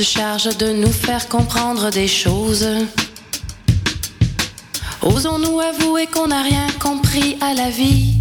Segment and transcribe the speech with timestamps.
[0.00, 2.66] se charge de nous faire comprendre des choses,
[5.02, 8.14] osons-nous avouer qu'on n'a rien compris à la vie.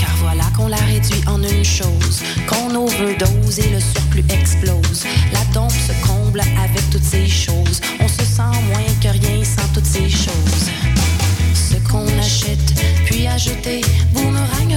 [0.00, 5.04] Car voilà qu'on l'a réduit en une chose, qu'on overdose et le surplus explose.
[5.34, 7.80] La dompe se comble avec toutes ces choses.
[8.00, 10.66] On se sent moins que rien sans toutes ces choses.
[11.54, 12.72] Ce qu'on achète
[13.04, 13.82] puis à jeter
[14.14, 14.67] boomerangera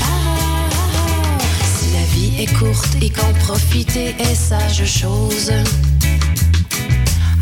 [0.00, 0.18] ah, ah.
[1.74, 5.52] Si la vie est courte et qu'en profiter est sage chose.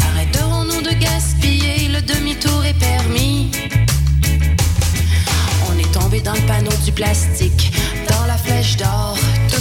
[0.09, 3.53] Arrêterons-nous de gaspiller, le demi-tour est permis.
[5.71, 7.73] On est tombé dans le panneau du plastique,
[8.11, 9.17] dans la flèche d'or,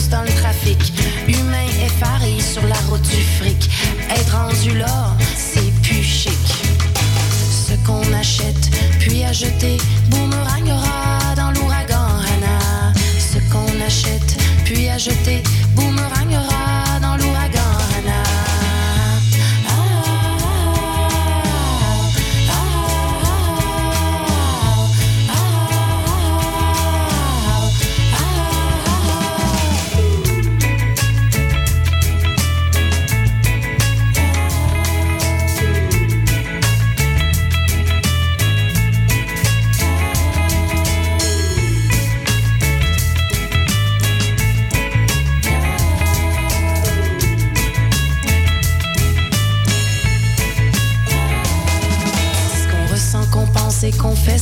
[0.09, 0.77] dans le trafic.
[1.27, 3.69] Humains effarés sur la route du fric.
[4.09, 6.31] Être rendu là, c'est plus chic.
[7.67, 9.77] Ce qu'on achète, puis à jeter,
[10.09, 10.56] boomerangera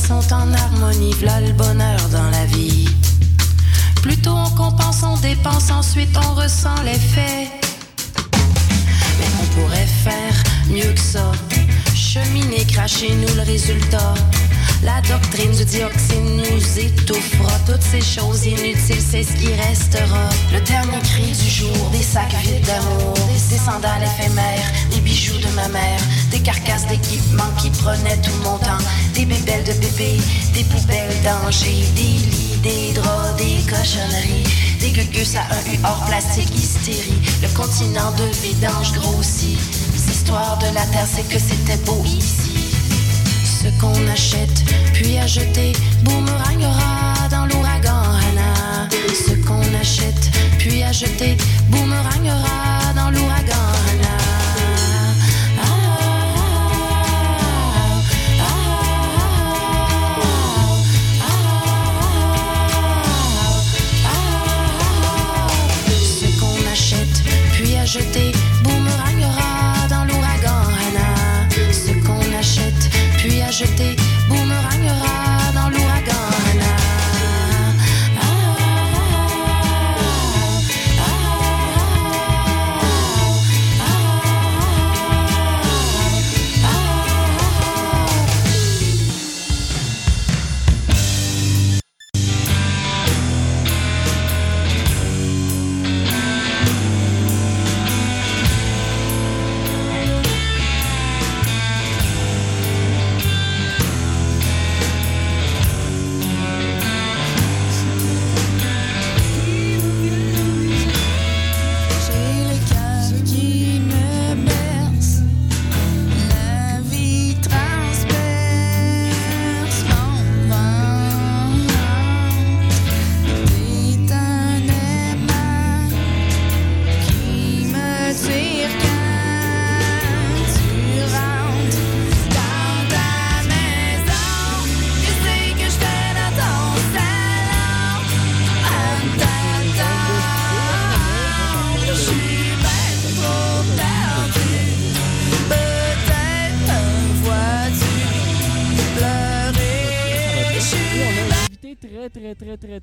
[0.06, 1.12] sont en harmonie.
[1.14, 2.88] V'là le bonheur dans la vie.
[4.02, 7.48] Plutôt on compense, on dépense, ensuite on ressent l'effet.
[9.18, 10.36] Mais on pourrait faire
[10.68, 11.32] mieux que ça.
[11.94, 14.14] Cheminer, cracher nous le résultat.
[14.82, 17.58] La doctrine du dioxyde nous étouffera.
[17.66, 20.28] Toutes ces choses inutiles, c'est ce qui restera.
[20.52, 23.14] Le dernier cri du jour, des sacs vides d'amour,
[23.50, 28.58] des sandales éphémères, des bijoux de ma mère, des carcasses d'équipements qui prenaient tout mon
[28.58, 30.18] temps, des bébelles de bébé,
[30.54, 34.44] des poubelles d'angers, des lits, des draps, des cochonneries,
[34.80, 37.20] des gugus à un U hors plastique hystérie.
[37.42, 39.58] Le continent de vidange grossit.
[40.06, 42.55] L'histoire de la terre, c'est que c'était beau ici.
[43.62, 45.72] Ce qu'on achète, puis à jeter,
[46.04, 48.02] boomerangera dans l'ouragan.
[49.14, 51.36] Ce qu'on achète, puis à jeter,
[51.70, 54.16] boomerangera dans l'ouragan Hana.
[55.58, 55.86] Ah,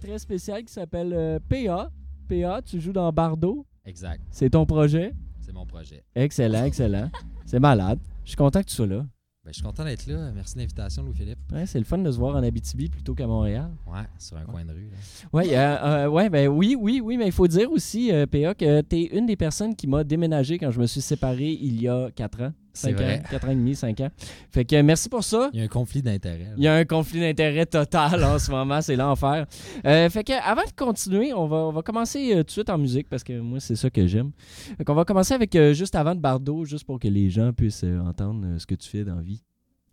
[0.03, 1.89] très, spécial qui s'appelle euh, PA.
[2.27, 3.65] PA, tu joues dans Bardo.
[3.85, 4.21] Exact.
[4.31, 5.13] C'est ton projet?
[5.39, 6.03] C'est mon projet.
[6.15, 7.09] Excellent, excellent.
[7.45, 7.99] C'est malade.
[8.23, 9.05] Je suis content que tu sois là.
[9.43, 10.31] Ben, je suis content d'être là.
[10.33, 11.37] Merci de l'invitation, Louis-Philippe.
[11.51, 13.69] Ouais, c'est le fun de se voir en Abitibi plutôt qu'à Montréal.
[13.85, 14.89] Ouais, sur un coin de rue.
[14.89, 14.97] là.
[15.33, 18.53] Ouais, euh, euh, ouais, ben oui, oui, oui, mais il faut dire aussi, euh, PA,
[18.55, 21.81] que tu es une des personnes qui m'a déménagé quand je me suis séparé il
[21.81, 22.53] y a quatre ans.
[22.73, 23.19] 5 vrai.
[23.19, 24.09] ans, 4 ans et demi, 5 ans.
[24.49, 25.49] Fait que merci pour ça.
[25.53, 26.47] Il y a un conflit d'intérêt.
[26.57, 29.45] Il y a un conflit d'intérêt total en ce moment, c'est l'enfer.
[29.85, 32.69] Euh, fait que avant de continuer, on va, on va commencer euh, tout de suite
[32.69, 34.31] en musique parce que moi, c'est ça que j'aime.
[34.77, 37.53] Fait qu'on va commencer avec euh, juste avant de Bardo, juste pour que les gens
[37.53, 39.43] puissent entendre ce que tu fais dans la vie.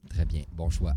[0.08, 0.94] Très bien, bon choix.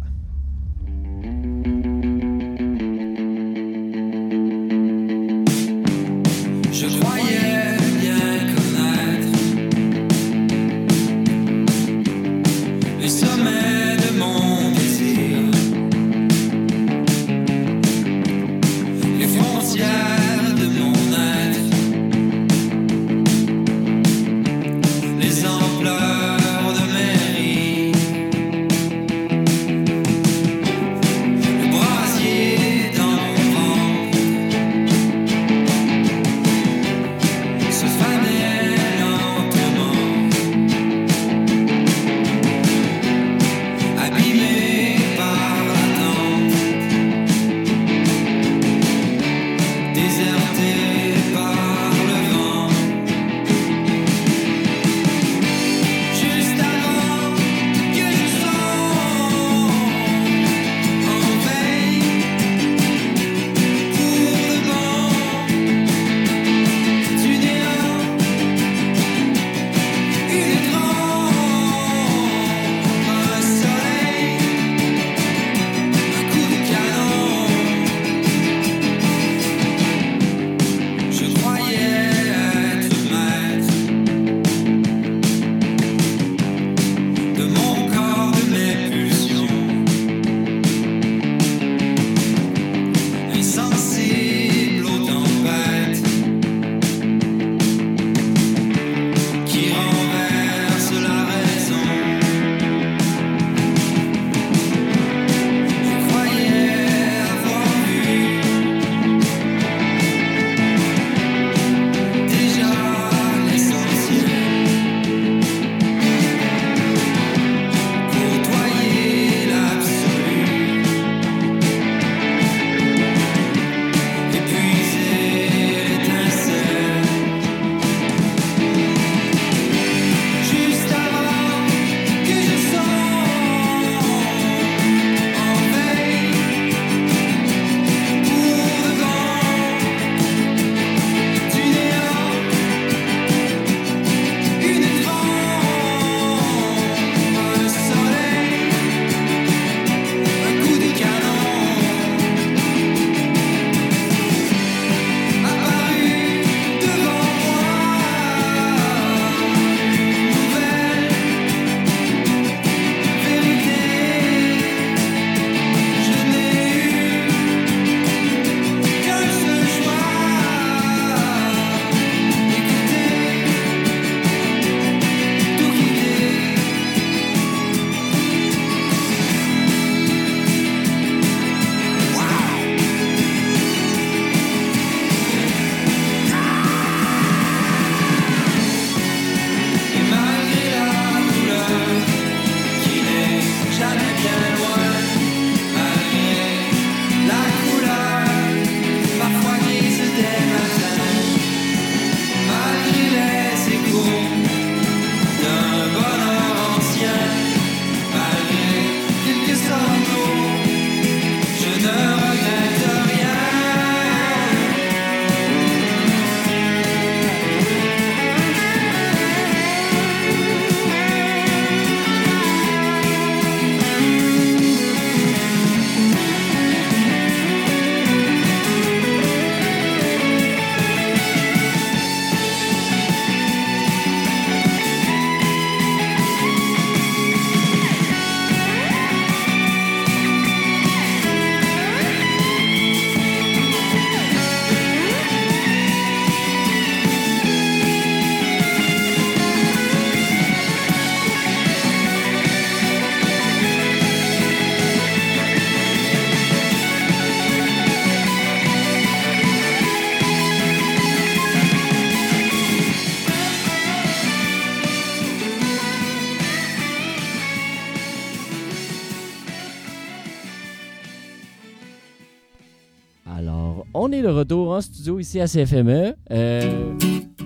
[273.44, 276.16] Alors, on est de retour en studio ici à CFME.
[276.32, 276.94] Euh,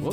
[0.05, 0.11] oh.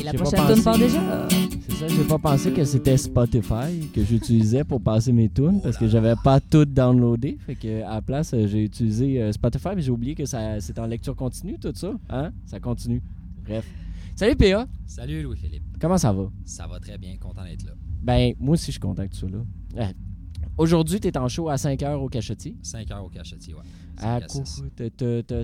[0.00, 1.28] Et la prochaine tune part déjà.
[1.68, 5.76] C'est ça, j'ai pas pensé que c'était Spotify que j'utilisais pour passer mes tunes parce
[5.76, 7.36] que j'avais pas toutes downloadées.
[7.44, 10.78] Fait que à la place, euh, j'ai utilisé euh, Spotify, mais j'ai oublié que c'est
[10.78, 12.32] en lecture continue tout ça, hein?
[12.46, 13.02] Ça continue.
[13.44, 13.66] Bref.
[14.16, 14.66] Salut PA.
[14.86, 15.64] Salut Louis-Philippe.
[15.78, 16.30] Comment ça va?
[16.46, 17.72] Ça va très bien, content d'être là.
[18.02, 19.44] Ben, moi aussi je suis content que tu sois là.
[19.76, 19.90] Ah,
[20.58, 22.54] Aujourd'hui, tu es en show à 5h au Cachetier.
[22.62, 23.62] 5 heures au cachetier, ouais.
[23.98, 24.20] À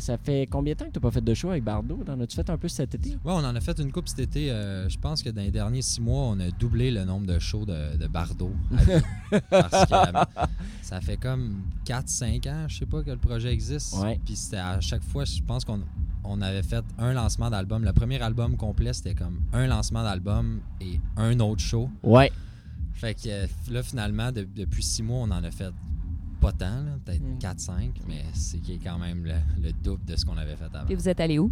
[0.00, 2.02] ça fait combien de temps que tu pas fait de show avec Bardo?
[2.04, 3.10] T'en as-tu fait un peu cet été?
[3.10, 4.50] Ouais, on en a fait une coupe cet été.
[4.50, 7.38] euh, je pense que dans les derniers six mois, on a doublé le nombre de
[7.38, 8.50] shows de, de Bardo.
[9.50, 10.40] Parce que
[10.82, 13.94] ça fait comme 4-5 ans, je sais pas, que le projet existe.
[13.98, 14.18] Ouais.
[14.24, 15.80] Puis c'était à chaque fois, je pense qu'on
[16.24, 17.84] on avait fait un lancement d'album.
[17.84, 21.88] Le premier album complet, c'était comme un lancement d'album et un autre show.
[22.02, 22.32] Ouais.
[22.98, 25.72] Fait que euh, là, finalement, de- depuis six mois, on en a fait
[26.40, 27.38] pas tant, peut-être Mm.
[27.38, 30.64] 4-5, mais c'est qui est quand même le, le double de ce qu'on avait fait
[30.74, 30.84] avant.
[30.86, 31.50] Puis vous êtes allé où?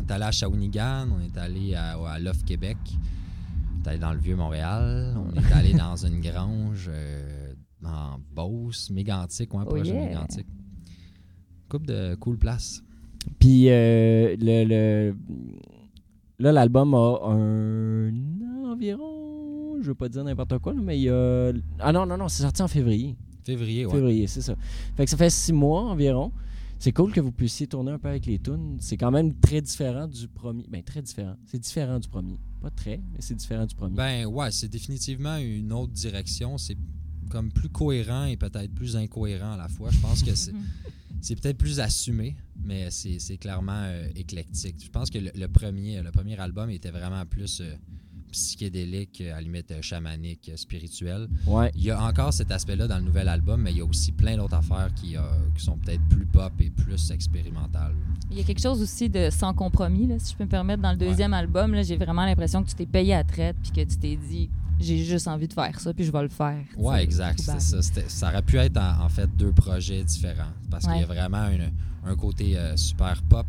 [0.00, 3.98] On est allé à Shawinigan, on est allé à, à Love Québec, on est allé
[3.98, 7.52] dans le Vieux-Montréal, on est allé dans une grange euh,
[7.84, 9.92] en Beauce, Mégantic, ouais, Oh proche de.
[9.94, 10.46] Mégantic.
[11.68, 12.82] Coupe de cool places.
[13.38, 15.16] Puis euh, le, le-
[16.38, 19.23] là, l'album a un an environ.
[19.80, 21.52] Je veux pas dire n'importe quoi, mais il y a.
[21.78, 23.16] Ah non, non, non, c'est sorti en février.
[23.44, 23.92] Février, ouais.
[23.92, 24.56] Février, c'est ça.
[24.96, 26.32] Fait que ça fait six mois environ.
[26.78, 28.76] C'est cool que vous puissiez tourner un peu avec les tunes.
[28.80, 30.64] C'est quand même très différent du premier.
[30.68, 31.36] Ben, très différent.
[31.46, 32.38] C'est différent du premier.
[32.60, 33.94] Pas très, mais c'est différent du premier.
[33.94, 36.58] Ben ouais, c'est définitivement une autre direction.
[36.58, 36.76] C'est
[37.30, 39.90] comme plus cohérent et peut-être plus incohérent à la fois.
[39.90, 40.52] Je pense que c'est
[41.20, 44.76] c'est peut-être plus assumé, mais c'est c'est clairement euh, éclectique.
[44.84, 47.74] Je pense que le, le premier, le premier album était vraiment plus euh,
[48.34, 51.28] psychédélique, euh, à la limite euh, chamanique, euh, spirituel.
[51.46, 51.70] ouais.
[51.74, 54.12] Il y a encore cet aspect-là dans le nouvel album, mais il y a aussi
[54.12, 55.20] plein d'autres affaires qui, euh,
[55.56, 57.94] qui sont peut-être plus pop et plus expérimentales.
[58.30, 60.82] Il y a quelque chose aussi de sans compromis, là, si je peux me permettre.
[60.82, 63.90] Dans le deuxième album, j'ai vraiment l'impression que tu t'es payé à traite puis que
[63.90, 66.58] tu t'es dit j'ai juste envie de faire ça puis je vais le faire.
[66.96, 68.28] sais, exact, c'est ça.
[68.28, 71.70] Aurait pu être en, en fait deux projets différents parce qu'il y a vraiment une-
[72.06, 73.46] un côté euh, super pop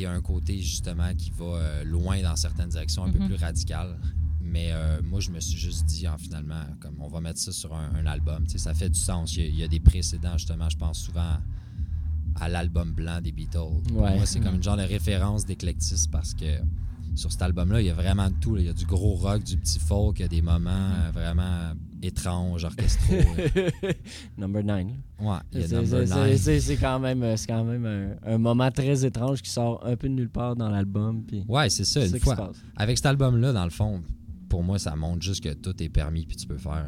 [0.00, 3.26] et un côté justement qui va euh, loin dans certaines directions, un peu Mhm.
[3.28, 3.98] plus radicales.
[4.40, 7.50] Mais euh, moi, je me suis juste dit, en, finalement, comme on va mettre ça
[7.52, 9.34] sur un, un album, tu sais, ça fait du sens.
[9.36, 11.38] Il y, a, il y a des précédents, justement, je pense souvent
[12.40, 13.80] à l'album blanc des Beatles.
[13.88, 13.92] Pour.
[13.92, 14.56] Moi, c'est comme Mhm.
[14.56, 16.58] une genre de référence d'éclectisme parce que
[17.14, 18.54] sur cet album-là, il y a vraiment de tout.
[18.54, 18.60] là.
[18.62, 21.10] Il y a du gros rock, du petit folk, il y a des moments euh,
[21.12, 21.72] vraiment
[22.02, 23.14] étranges, orchestraux.
[23.56, 23.70] euh.
[24.36, 24.86] Number 9.
[25.20, 28.70] ouais, il y a C'est- Number quand même, euh, c'est quand même un, un moment
[28.70, 31.24] très étrange qui sort un peu de nulle part dans l'album.
[31.48, 32.52] Ouais, c'est ça, une fois.
[32.76, 34.02] Avec cet album-là, dans le fond,
[34.48, 36.84] pour moi, ça montre juste que tout est permis puis tu peux faire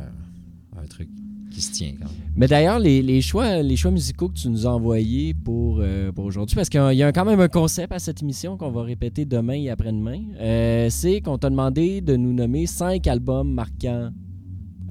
[0.77, 1.09] un truc
[1.57, 2.33] qui se tient quand même.
[2.37, 6.13] Mais d'ailleurs, les, les choix, les choix musicaux que tu nous as envoyés pour, euh,
[6.13, 8.83] pour aujourd'hui, parce qu'il y a- quand même un concept à cette émission qu'on va
[8.83, 14.11] répéter demain et après-demain, euh, c'est qu'on t'a demandé de nous nommer cinq albums marquants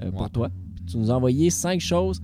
[0.02, 0.30] euh, pour Ouais.
[0.30, 0.50] toi.
[0.90, 2.20] Tu nous as envoyé cinq choses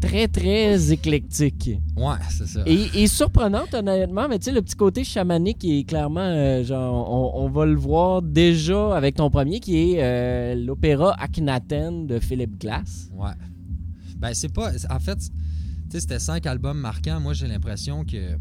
[0.00, 1.70] très, très éclectiques.
[1.96, 2.62] Ouais, c'est ça.
[2.66, 7.34] Et, et surprenante, honnêtement, mais tu sais, le petit côté chamanique est clairement, euh, genre,
[7.36, 12.18] on, on va le voir déjà avec ton premier, qui est euh, l'opéra Akhenaten de
[12.18, 13.10] Philip Glass.
[13.14, 13.32] Ouais.
[14.16, 14.72] Ben, c'est pas.
[14.90, 15.28] En fait, tu
[15.90, 17.20] sais, c'était cinq albums marquants.
[17.20, 18.36] Moi, j'ai l'impression que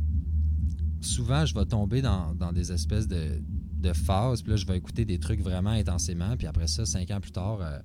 [1.01, 3.41] souvent, je vais tomber dans, dans des espèces de,
[3.79, 4.41] de phases.
[4.41, 6.35] Puis là, je vais écouter des trucs vraiment intensément.
[6.37, 7.79] Puis après ça, cinq ans plus tard, euh,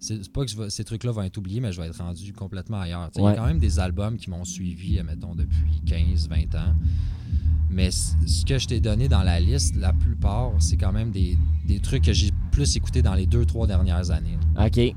[0.00, 2.32] c'est pas que je vais- ces trucs-là vont être oubliés, mais je vais être rendu
[2.32, 3.10] complètement ailleurs.
[3.16, 3.30] Il Ouais.
[3.32, 6.74] y a quand même des albums qui m'ont suivi, mettons, depuis 15, 20 ans.
[7.70, 11.36] Mais ce que je t'ai donné dans la liste, la plupart, c'est quand même des,
[11.66, 14.38] des trucs que j'ai plus écoutés dans les deux, trois dernières années.
[14.58, 14.94] OK.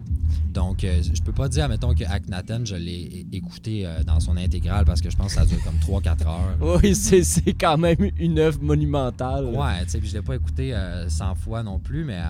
[0.54, 4.38] Donc, euh, je peux pas dire, mettons, que Akhenaten, je l'ai écouté euh, dans son
[4.38, 6.58] intégrale parce que je pense que ça dure comme 3-4 heures.
[6.84, 9.46] Oui, c'est quand même une œuvre monumentale.
[9.46, 12.28] Ouais, tu sais, puis je l'ai pas écouté euh, 100 fois non plus, mais euh,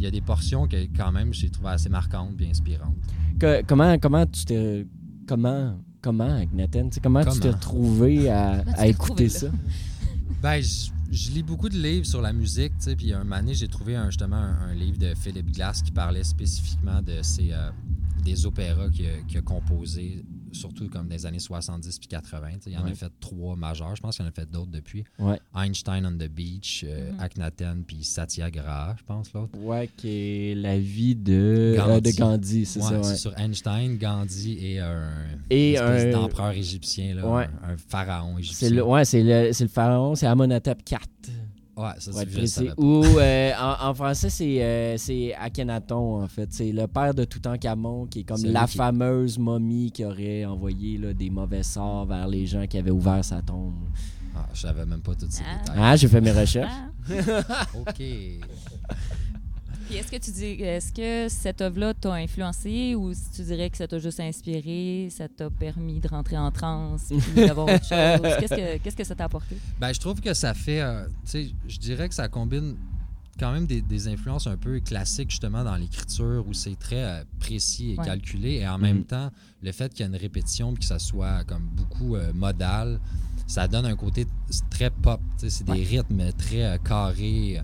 [0.00, 2.96] il y a des portions que, quand même, j'ai trouvé assez marquantes et inspirantes.
[3.38, 4.86] Que- comment, comment tu t'es.
[5.28, 5.76] Comment.
[6.02, 9.48] Comment, sais, comment, tu t'es retrouvé à, écouter ça?
[10.42, 13.36] Ben, je, je lis beaucoup de livres sur la musique, tu sais, puis un moment
[13.40, 17.20] donné, j'ai trouvé un- justement un, un livre de Philip Glass qui parlait spécifiquement de
[17.20, 17.68] ces, euh,
[18.24, 22.48] des opéras qu'il a, qu'il a composés, surtout comme des années 70 puis 80.
[22.54, 22.70] tu sais.
[22.70, 22.90] Il en Ouais.
[22.90, 25.04] a fait trois majeurs, je pense qu'il en a fait d'autres depuis.
[25.18, 25.38] Ouais.
[25.54, 27.20] Einstein on the Beach, euh, Mhm.
[27.20, 29.58] Akhenaten, puis Satyagraha, je pense, l'autre.
[29.58, 31.90] Ouais, qui est la vie de Gandhi.
[31.92, 33.04] euh, de Gandhi, c'est Ouais, ça, ouais.
[33.04, 35.10] c'est sur Einstein, Gandhi et un
[35.50, 37.48] Et un- d'empereur égyptien, là, Ouais.
[37.64, 38.68] un, un pharaon égyptien.
[38.68, 40.98] C'est le, ouais, c'est le, c'est le pharaon, c'est Amenhotep IV.
[41.80, 42.64] Ouais, ça, précis.
[42.66, 42.74] pas.
[42.82, 46.48] Ou euh, en, en français, c'est euh, c'est Akhenaton, en fait.
[46.52, 50.98] C'est le père de Toutankhamon, qui est comme la qui- fameuse momie qui aurait envoyé
[50.98, 53.74] là, des mauvais sorts vers les gens qui avaient ouvert sa tombe.
[54.36, 55.58] Ah, je savais même pas tous ces Ah.
[55.58, 55.76] détails.
[55.80, 56.70] Ah, j'ai fait mes recherches.
[57.10, 58.02] Ah, OK.
[59.90, 63.68] Puis est-ce que tu dis, est-ce que cette œuvre-là t'a influencé ou si tu dirais
[63.70, 67.84] que ça t'a juste inspiré, ça t'a permis de rentrer en transe, puis d'avoir autre
[67.84, 68.36] chose?
[68.38, 69.56] Qu'est-ce que, qu'est-ce que ça t'a apporté?
[69.80, 70.80] Ben, je trouve que ça fait.
[70.80, 72.76] euh, tu sais, je dirais que ça combine
[73.38, 77.24] quand même des, des influences un peu classiques, justement, dans l'écriture, où c'est très euh,
[77.40, 78.04] précis et Ouais.
[78.04, 78.50] calculé.
[78.58, 79.30] Et en même temps,
[79.62, 83.00] le fait qu'il y ait une répétition puis que ça soit comme beaucoup euh, modal,
[83.48, 84.26] ça donne un côté
[84.70, 85.20] très pop.
[85.38, 87.60] C'est des rythmes très euh, carrés.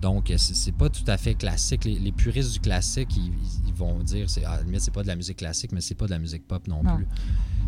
[0.00, 1.84] Donc, euh, c'est pas tout à fait classique.
[1.84, 5.08] Les, les puristes du classique, ils, vont dire, c'est, à la limite, c'est pas de
[5.08, 6.96] la musique classique, mais c'est pas de la musique pop non, Non.
[6.96, 7.06] plus.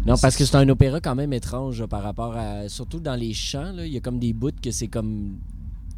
[0.06, 2.68] Non, parce que c'est un opéra quand même étrange par rapport à.
[2.68, 5.36] Surtout dans les chants, là, il y a comme des bouts que c'est comme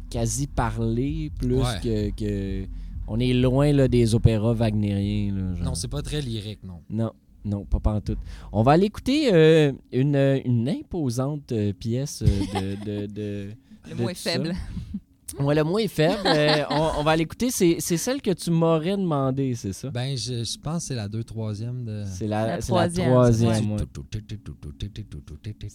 [0.09, 1.79] quasi parlé plus Ouais.
[1.81, 2.67] que, que-
[3.07, 5.33] On est loin là, des opéras wagnériens.
[5.33, 5.65] là, genre.
[5.65, 6.81] Non, c'est pas très lyrique, non.
[6.89, 7.11] Non,
[7.45, 8.19] non, pas pantoute.
[8.51, 13.49] On va aller écouter euh, une, une imposante euh, pièce euh, de, de, de-
[13.89, 14.31] Le de mot est tout ça.
[15.39, 16.17] Ouais, le mot est faible.
[16.25, 17.49] Euh, on, on va l'écouter.
[17.51, 19.89] C'est c'est celle que tu m'aurais demandé, c'est ça?
[19.89, 22.03] Ben, je, je pense que c'est la 2-3e de.
[22.05, 23.11] C'est la, La c'est la troisième,
[23.73, 23.77] ouais.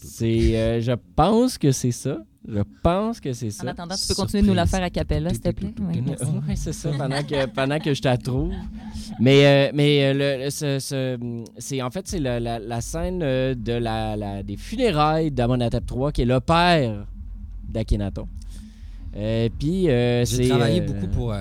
[0.08, 2.18] C'est, euh, je pense que c'est ça.
[2.48, 3.64] Je pense que c'est ça.
[3.64, 5.74] En attendant, tu peux continuer de nous la faire à capella, s'il te plaît.
[5.78, 6.02] Oui.
[6.48, 8.50] Ouais, c'est ça, pendant que, pendant que je t'attrouve.
[9.18, 12.80] Mais, euh, mais euh, le, le- ce- ce- c'est, en fait, c'est la, la- la
[12.80, 17.04] scène euh, de la, la- des funérailles d'Amonatep III, qui est le père
[17.68, 18.26] d'Akhenaton.
[19.16, 20.24] Euh, Puis, euh.
[20.24, 21.34] J'ai travaillé euh, beaucoup pour.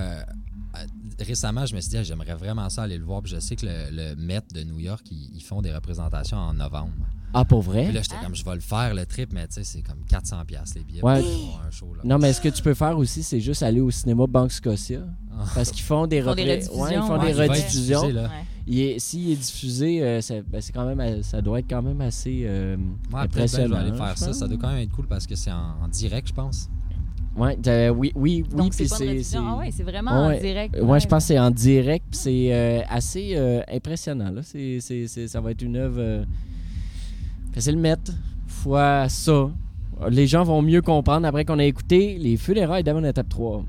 [1.20, 3.22] récemment, je me suis dit, ah, j'aimerais vraiment ça aller le voir.
[3.22, 6.38] Puis je sais que le, le Met de New York, ils, ils font des représentations
[6.38, 6.92] en novembre.
[7.32, 7.84] Ah, pour vrai?
[7.84, 10.00] Puis là, j'étais comme, je vais le faire, le trip, mais tu sais, c'est comme
[10.10, 11.20] 400$ piastres, les billets Ouais.
[11.20, 11.94] pour aller voir un show.
[11.94, 12.00] Là.
[12.04, 15.02] Non, mais ce que tu peux faire aussi, c'est juste aller au cinéma Banque Scotia.
[15.38, 15.44] Ah.
[15.54, 17.26] Parce qu'ils font des, rediffusions, Ouais, ils font ouais.
[17.32, 18.00] des rediffusions.
[18.00, 18.22] diffusé, là.
[18.24, 18.28] Ouais.
[18.66, 22.00] Il est- S'il est diffusé, euh, c'est ben, quand même, ça doit être quand même
[22.00, 22.82] assez euh, Ouais,
[23.28, 23.76] peut-être bien, je vais impressionnant.
[23.76, 24.26] aller je faire ça.
[24.26, 24.36] pense.
[24.38, 26.68] Ça doit quand même être cool parce que c'est en, en direct, je pense.
[27.36, 27.56] Ouais,
[27.90, 28.44] oui, oui, oui.
[28.56, 29.42] Donc, c'est rediffusion.
[29.46, 30.36] Ah ouais, c'est vraiment Ouais.
[30.36, 30.76] en direct.
[30.82, 34.30] Ouais, je pense que c'est en direct, puis c'est euh, assez euh, impressionnant.
[34.30, 34.42] Là.
[34.42, 36.00] C'est, c'est- c'est- ça va être une œuvre.
[36.00, 36.24] euh,
[37.56, 38.12] c'est le mettre
[38.46, 39.48] fois ça.
[40.10, 43.64] Les gens vont mieux comprendre après qu'on a écouté les funérailles d'Amonatep 3.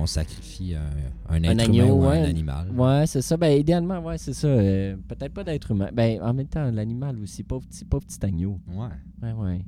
[0.00, 0.80] Qu'on sacrifie un,
[1.28, 2.18] un Un être agneau, humain ou ouais.
[2.20, 2.70] un animal.
[2.70, 3.36] Ouais, c'est ça.
[3.36, 4.48] Ben, idéalement, ouais, c'est ça.
[4.48, 5.90] Euh, Peut-être pas d'être humain.
[5.92, 7.42] Ben, en même temps, l'animal aussi.
[7.42, 8.58] Pauvre petit, pauvre petit agneau.
[8.68, 8.86] Ouais.
[9.22, 9.64] Ouais, ouais.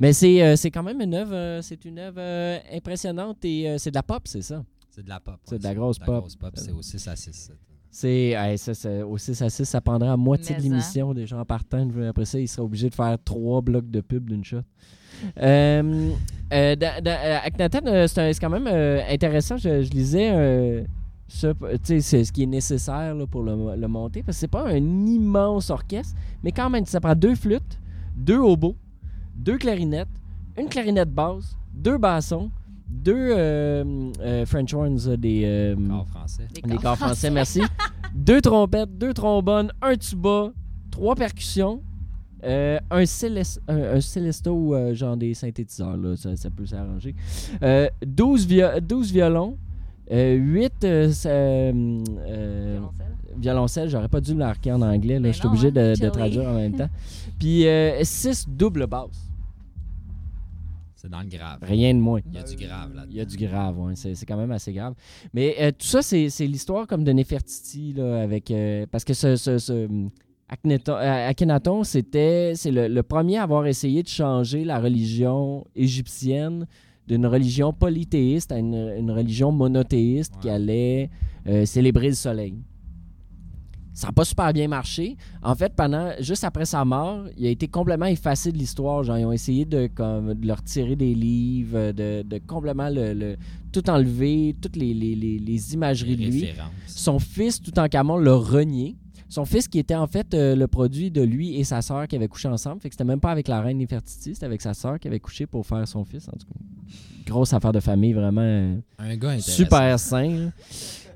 [0.00, 3.68] Mais c'est euh, c'est quand même une œuvre, euh, c'est une œuvre euh, impressionnante et
[3.68, 4.64] euh, c'est de la pop, c'est ça?
[4.90, 5.36] C'est de la pop.
[5.44, 6.20] C'est de la grosse pop.
[6.22, 6.50] grosse pop.
[6.56, 7.52] C'est au 6 à 6.
[7.90, 10.70] C'est hey, ça, ça- au 6 à 6, ça prendrait à moitié Mais de en.
[10.70, 11.88] l'émission des gens partant.
[12.08, 14.62] Après ça, il serait obligé de faire trois blocs de pub d'une shot.
[15.40, 16.10] Euh,
[16.52, 19.56] euh, dans- dans- euh, Akhenaten, euh, c'est un- c'est quand même euh, intéressant.
[19.56, 20.84] Je, je lisais euh,
[21.28, 21.52] ça,
[21.82, 24.76] c'est ce qui est nécessaire là, pour le, le monter parce que c'est pas un
[24.76, 27.78] immense orchestre, mais quand même, ça prend deux flûtes,
[28.16, 28.76] deux oboes,
[29.34, 30.08] deux clarinettes,
[30.58, 32.50] une clarinette basse, deux bassons,
[32.88, 36.46] deux euh, euh, French horns, des, euh, Corps français.
[36.54, 37.60] Des des corps corps français, merci.
[38.14, 40.52] deux trompettes, deux trombones, un tuba,
[40.92, 41.82] trois percussions,
[42.46, 47.14] euh, un, célest- un, ou euh, genre des synthétiseurs, là, ça, ça peut s'arranger.
[47.62, 49.58] Euh, 12, vio- 12 violons,
[50.12, 51.72] euh, 8 euh, ça- euh,
[52.28, 53.06] euh, Violoncelle.
[53.38, 56.08] violoncelles, j'aurais pas dû le marquer en anglais, là, Mais je suis obligé hein, de,
[56.08, 56.88] traduire en même temps.
[57.38, 57.64] Puis
[58.02, 59.28] 6 doubles basses,
[60.94, 61.58] C'est dans le grave.
[61.62, 62.20] rien de moins.
[62.26, 63.04] Il y a du grave là.
[63.10, 63.92] Il y a du grave, ouais.
[63.96, 64.94] c'est, c'est quand même assez grave.
[65.34, 69.12] Mais euh, tout ça, c'est, c'est l'histoire comme de Nefertiti, là, avec, euh, parce que
[69.12, 69.86] ce, ce, ce,
[70.48, 75.64] Akhenaton, euh, Akhenaton, c'était, c'est le, le premier à avoir essayé de changer la religion
[75.74, 76.66] égyptienne
[77.08, 81.10] d'une religion polythéiste à une, une religion monothéiste qui allait
[81.48, 82.54] euh, célébrer le soleil.
[83.92, 85.16] Ça n'a pas super bien marché.
[85.42, 89.02] En fait, pendant juste après sa mort, il a été complètement effacé de l'histoire.
[89.02, 93.14] Genre, ils ont essayé de, comme, de le retirer des livres, de, de complètement le,
[93.14, 93.36] le-
[93.72, 96.40] tout enlever, toutes les, les, les, les imageries de lui.
[96.86, 98.96] Son fils, tout en camon, l'a renié.
[99.28, 102.14] Son fils qui était en fait euh, le produit de lui et sa sœur qui
[102.16, 102.80] avaient couché ensemble.
[102.80, 105.18] Fait que c'était même pas avec la reine Nefertiti, c'était avec sa sœur qui avait
[105.20, 106.28] couché pour faire son fils.
[106.28, 106.60] En tout cas,
[107.26, 108.40] grosse affaire de famille, vraiment.
[108.42, 109.50] euh, Un gars intéressant.
[109.52, 110.50] super sain.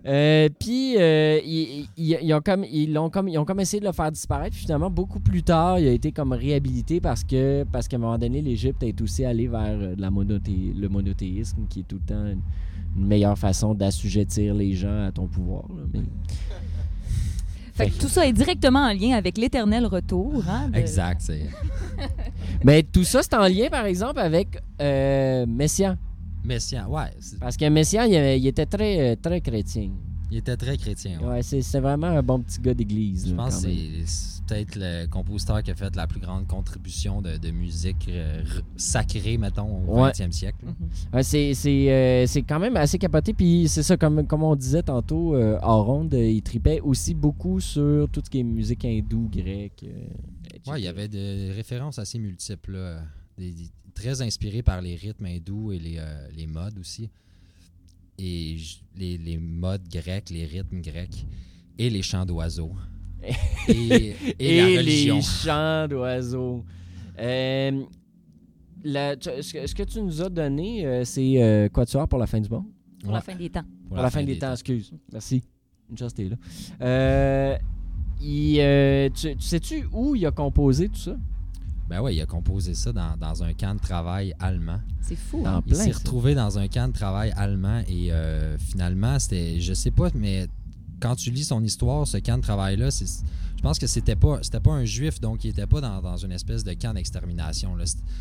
[0.06, 3.80] Euh, puis euh, ils, ils- ils ont comme ils l'ont comme ils ont comme essayé
[3.80, 4.56] de le faire disparaître.
[4.56, 8.00] Puis finalement, beaucoup plus tard, il a été comme réhabilité parce que parce qu'à un
[8.00, 12.14] moment donné, l'Égypte est aussi allée vers la monothé- le monothéisme, qui est tout le
[12.14, 12.40] temps une,
[12.96, 15.64] une meilleure façon d'assujettir les gens à ton pouvoir.
[15.68, 15.82] là.
[15.92, 16.00] Mais-
[17.84, 20.42] Fait que tout ça est directement en lien avec l'éternel retour.
[20.48, 21.20] Hein, de- Exact.
[21.22, 21.46] c'est-
[22.64, 24.48] Mais tout ça, c'est en lien, par exemple, avec
[24.80, 25.96] euh, Messiaen.
[26.44, 27.10] Messiaen, ouais.
[27.40, 29.90] Parce que Messiaen, il, il était très, euh, très chrétien.
[30.30, 31.20] Il était très chrétien.
[31.20, 31.26] ouais.
[31.26, 33.28] Ouais, c'est vraiment un bon petit gars d'église.
[33.28, 37.36] Je pense que c'est- peut-être le compositeur qui a fait la plus grande contribution de,
[37.36, 38.42] de musique euh,
[38.76, 40.10] sacrée, mettons, au Ouais.
[40.10, 40.64] 20e siècle.
[40.64, 40.74] Mhm.
[41.14, 43.32] Ouais, c'est c'est, euh, c'est quand même assez capoté.
[43.32, 47.14] Puis c'est ça, comme, comme on disait tantôt, euh, en ronde, euh, il tripait aussi
[47.14, 49.84] beaucoup sur tout ce qui est musique hindoue, grecque.
[50.66, 53.02] Ouais, il y avait des références assez multiples, là.
[53.38, 56.00] Des- des- très inspirées par les rythmes hindous et les,
[56.36, 57.08] les modes aussi.
[58.22, 58.56] Et
[58.96, 61.26] les, les modes grecs, les rythmes grecs
[61.78, 62.72] et les chants d'oiseaux.
[63.68, 65.16] et, et la religion.
[65.16, 66.64] les chants d'oiseaux.
[67.18, 67.82] Euh,
[68.84, 72.40] ce, que, ce que tu nous as donné, euh, c'est euh, Quatuor pour la fin
[72.40, 72.66] du monde?
[73.02, 73.64] Pour la fin des temps.
[73.88, 74.92] Pour, la, fin, des, temps, excuse.
[75.12, 75.42] Merci.
[75.90, 76.36] Une chose, t'es là.
[76.82, 77.56] Euh,
[78.20, 81.16] il, euh, tu, tu sais-tu où il a composé tout ça?
[81.90, 84.78] Ben ouais, il a composé ça dans, dans un camp de travail allemand.
[85.02, 85.42] C'est fou.
[85.44, 85.60] Hein?
[85.66, 89.90] Il s'est retrouvé dans un camp de travail allemand et euh, finalement, c'était, je sais
[89.90, 90.46] pas, mais
[91.00, 93.24] quand tu lis son histoire, ce camp de travail-là, c'est-
[93.56, 96.16] je pense que c'était pas, c'était pas un juif, donc il était pas dans, dans
[96.16, 97.76] une espèce de camp d'extermination.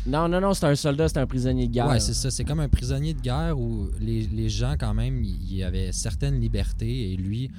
[0.06, 1.86] Non, non, non, c'est un soldat, c'est un prisonnier de guerre.
[1.88, 2.30] Ouais, c'est ça.
[2.30, 5.92] C'est comme un prisonnier de guerre où les, les gens, quand même, il y avait
[5.92, 7.50] certaines libertés et lui,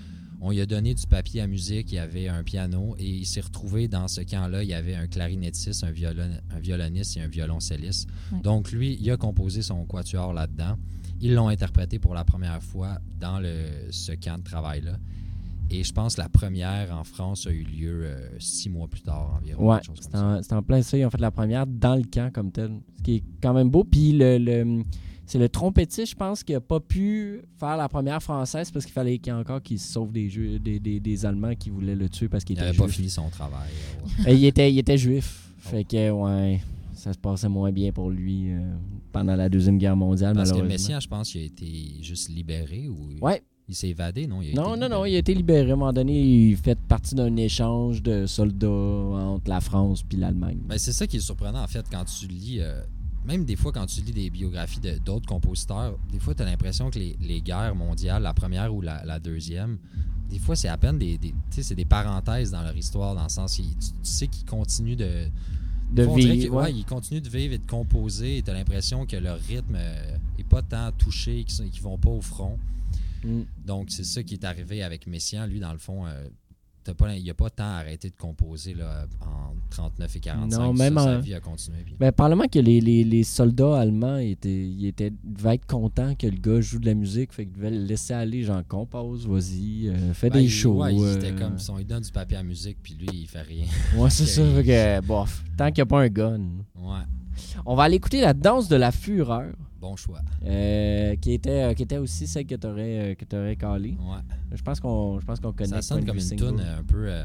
[0.43, 3.25] on lui a donné du papier à musique, il y avait un piano et il
[3.25, 4.63] s'est retrouvé dans ce camp-là.
[4.63, 8.09] Il y avait un clarinettiste, un, violon, un violoniste et un violoncelliste.
[8.43, 10.77] Donc lui, il a composé son quatuor là-dedans.
[11.21, 13.53] Ils l'ont interprété pour la première fois dans le,
[13.91, 14.97] ce camp de travail-là.
[15.69, 19.01] Et je pense que la première en France a eu lieu euh, six mois plus
[19.01, 19.63] tard environ.
[19.69, 20.57] Ouais, quelque chose c'est comme ça.
[20.57, 20.97] en, plein ça.
[20.97, 22.71] Ils ont fait la première dans le camp comme tel.
[22.97, 23.83] Ce qui est quand même beau.
[23.83, 24.83] Puis le, le-
[25.31, 28.93] c'est le trompettiste, je pense, qui n'a pas pu faire la première française parce qu'il
[28.93, 30.27] fallait qu'il y ait encore qu'il se sauve des,
[30.59, 33.69] des, des, des Allemands qui voulaient le tuer parce qu'il n'avait pas fini son travail.
[33.71, 34.31] euh, ouais.
[34.31, 35.51] Euh, il, était, il était juif.
[35.65, 35.69] Oh.
[35.69, 36.59] Fait que, ouais,
[36.93, 38.59] ça se passait moins bien pour lui euh,
[39.13, 40.61] pendant la Deuxième Guerre mondiale, Parce que.
[40.61, 43.41] Messiaen, je pense qu'il a été juste libéré ou Ouais.
[43.69, 44.41] il s'est évadé, non?
[44.41, 45.69] Il a Non, été non, non, il a été libéré.
[45.69, 50.17] À un moment donné, il fait partie d'un échange de soldats entre la France puis
[50.17, 50.57] l'Allemagne.
[50.67, 52.57] Ben, c'est ça qui est surprenant, en fait, quand tu lis...
[52.59, 52.81] euh,
[53.25, 56.45] même des fois, quand tu lis des biographies de- d'autres compositeurs, des fois, tu as
[56.45, 59.77] l'impression que les, les guerres mondiales, la première ou la, la deuxième,
[60.29, 61.19] des fois, c'est à peine des...
[61.49, 65.27] c'est des parenthèses dans leur histoire, dans le sens tu, tu sais qu'ils continuent de...
[65.93, 66.15] de vivre.
[66.17, 66.73] qu'ils- ouais, ouais.
[66.73, 70.17] ils continuent de vivre et de composer, et tu as l'impression que leur rythme euh,
[70.39, 72.57] et pas tant touchés, qui, sont, qui vont pas au front.
[73.23, 73.41] Mm.
[73.67, 75.45] Donc, c'est ça qui est arrivé avec Messiaen.
[75.47, 76.27] Lui, dans le fond, euh,
[76.97, 80.59] pas, il a pas tant arrêté de composer là, en 39 et 45.
[80.59, 81.77] Non, Ça, même sa en- vie a continué.
[81.85, 86.15] puis- Ben, probablement que les, les, les soldats allemands étaient, ils étaient, devaient être contents
[86.15, 89.27] que le gars joue de la musique, fait qu'ils devaient le laisser aller, genre compose,
[89.27, 90.81] vas-y, euh, fais Ben, des il- shows.
[90.81, 93.65] ouais, il euh, comme, donne du papier à musique, puis lui, il fait rien.
[93.97, 96.39] Ouais, c'est ça, que, bof, tant qu'il n'y a pas un gun.
[96.75, 96.99] Ouais,
[97.65, 100.19] On va aller écouter la danse de la fureur, bon choix.
[100.45, 103.97] euh, qui, était, euh, qui était aussi celle que tu aurais, que t'aurais calée.
[103.99, 104.19] Ouais.
[104.53, 105.69] Je pense qu'on je pense qu'on connaît.
[105.69, 107.07] Ça sonne comme une tune un peu.
[107.09, 107.23] euh,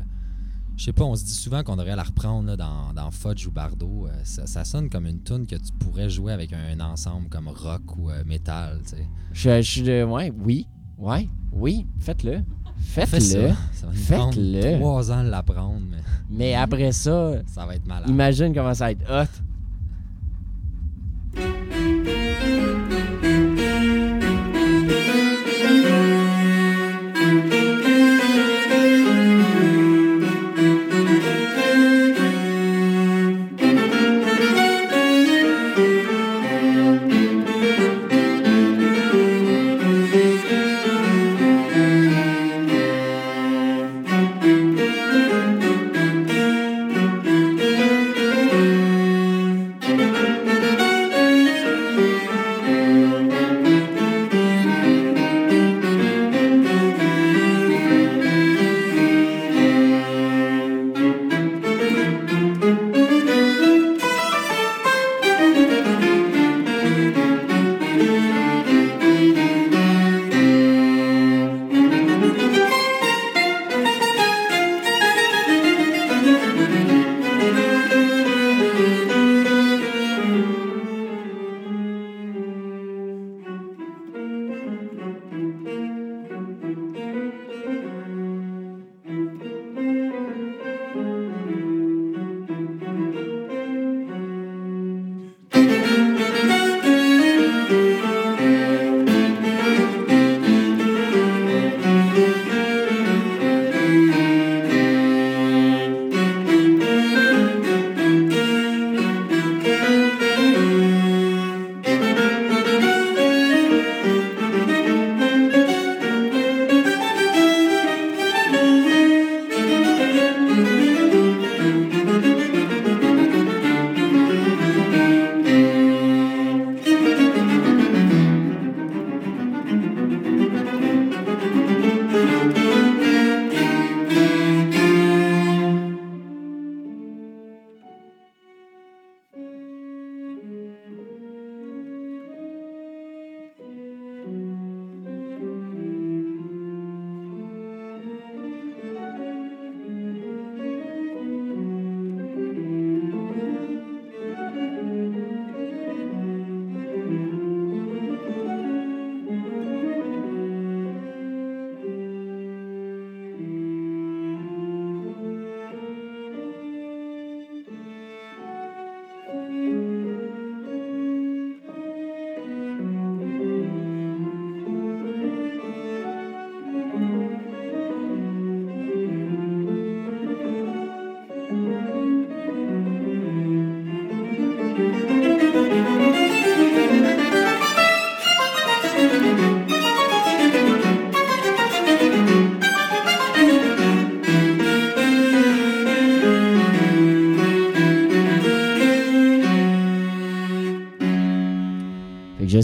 [0.77, 3.47] je sais pas, on se dit souvent qu'on devrait la reprendre là, dans, dans Fudge
[3.47, 4.07] ou Bardo.
[4.09, 7.49] euh, ça, ça sonne comme une tune que tu pourrais jouer avec un ensemble comme
[7.49, 8.81] rock ou euh, metal.
[8.83, 9.07] tu sais.
[9.33, 10.67] Je, je, ouais, oui,
[10.99, 12.43] ouais, oui, faites-le.
[12.79, 13.53] Fais Faites-le.
[13.73, 13.91] ça.
[13.91, 14.77] Faites-le.
[14.79, 15.97] trois ans de l'apprendre, mais
[16.31, 18.09] Mais après ça, ça va être malade.
[18.11, 19.43] imagine comment ça va être hot.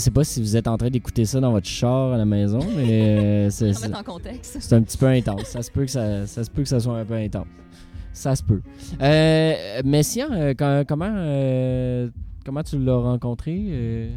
[0.03, 2.61] Sais pas si vous êtes en train d'écouter ça dans votre char à la maison,
[2.77, 5.45] mais euh, c'est un petit peu intense.
[5.45, 7.47] Ça se peut que ça, ça se peut que ça soit un peu intense.
[8.13, 8.61] Ça se peut.
[9.01, 12.09] Euh, Messiaen, euh, quand- comment, euh,
[12.45, 13.57] comment tu l'as rencontré?
[13.69, 14.11] euh?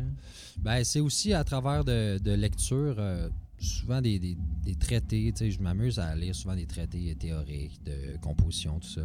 [0.59, 3.29] Ben, c'est aussi à travers de, de lectures, euh,
[3.59, 5.31] souvent des, des- des traités.
[5.31, 9.01] tu sais, Je m'amuse à lire souvent des traités théoriques de composition, tout ça.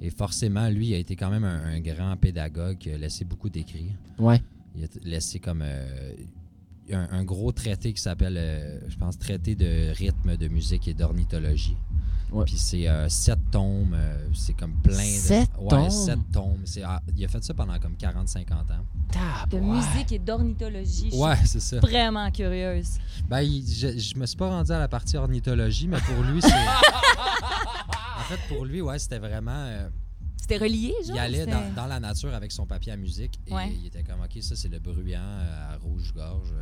[0.00, 3.24] Et forcément, lui, il a été quand même un, un grand pédagogue qui a laissé
[3.24, 3.92] beaucoup d'écrits.
[4.18, 4.40] Ouais.
[4.74, 6.12] Il a laissé comme euh,
[6.92, 10.94] un, un gros traité qui s'appelle, euh, je pense, Traité de rythme de musique et
[10.94, 11.76] d'ornithologie.
[12.30, 12.44] Ouais.
[12.44, 15.02] Puis c'est euh, sept tomes, euh, c'est comme plein de.
[15.02, 15.90] Sept ouais, tomes?
[15.90, 16.62] sept tomes.
[16.84, 19.46] Ah, il a fait ça pendant comme 40-50 ans.
[19.50, 21.08] De musique et d'ornithologie.
[21.14, 21.80] Ouais, c'est ça.
[21.80, 22.98] vraiment curieuse.
[23.28, 26.42] Ben, il- je, je me suis pas rendu à la partie ornithologie, mais pour lui,
[26.42, 26.52] c'est.
[26.52, 29.88] en fait, pour lui, ouais, c'était vraiment.
[30.50, 31.16] Euh, C'était relié, genre?
[31.16, 33.72] Il allait dans, dans la nature avec son papier à musique et Ouais.
[33.80, 36.52] il était comme, OK, ça, c'est le bruyant euh, à rouge-gorge.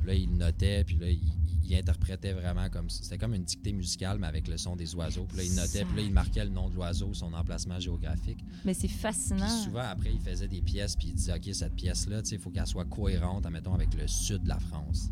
[0.00, 1.20] Puis là, il notait, puis là, il,
[1.66, 2.90] il interprétait vraiment comme...
[2.90, 5.24] C'était comme une dictée musicale, mais avec le son des oiseaux.
[5.24, 8.38] Puis là, il notait, puis là, il marquait le nom de l'oiseau, son emplacement géographique.
[8.66, 9.46] Mais c'est fascinant.
[9.46, 12.34] Puis souvent, après, il faisait des pièces, puis il disait, OK, cette pièce-là, tu sais,
[12.36, 15.08] il faut qu'elle soit cohérente, admettons, avec le sud de la France.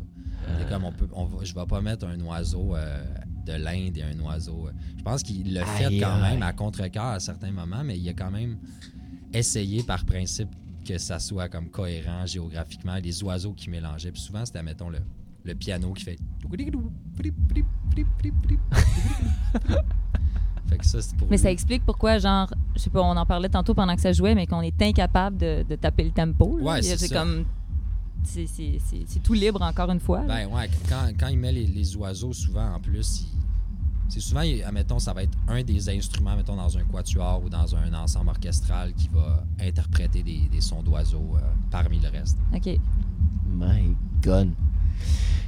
[0.59, 3.03] C'est comme, on peut, on va, je vais pas mettre un oiseau euh,
[3.45, 4.69] de l'Inde et un oiseau...
[4.97, 6.33] je pense qu'il le fait Aïe, quand aïe.
[6.33, 8.57] même à contre-cœur à certains moments, mais il a quand même
[9.33, 10.49] essayé par principe
[10.85, 14.11] que ça soit comme cohérent géographiquement, les oiseaux qui mélangeaient.
[14.11, 14.99] Puis souvent, c'était, mettons, le,
[15.43, 16.17] le piano qui fait...
[20.67, 23.25] fait que ça, c'est pour Mais ça explique pourquoi, genre, je sais pas, on en
[23.25, 26.57] parlait tantôt pendant que ça jouait, mais qu'on est incapable de, de taper le tempo.
[26.57, 26.63] là.
[26.63, 27.15] Ouais, c'est ça.
[27.19, 27.45] comme.
[28.25, 30.21] C'est tout libre, encore une fois.
[30.21, 33.25] Ben ouais, quand, quand il met les, les oiseaux, souvent en plus,
[34.09, 37.49] c'est souvent, il- admettons, ça va être un des instruments, mettons, dans un quatuor ou
[37.49, 41.39] dans un ensemble orchestral qui va interpréter des, des sons d'oiseaux euh,
[41.71, 42.37] parmi le reste.
[42.53, 42.79] OK.
[43.49, 44.51] My God.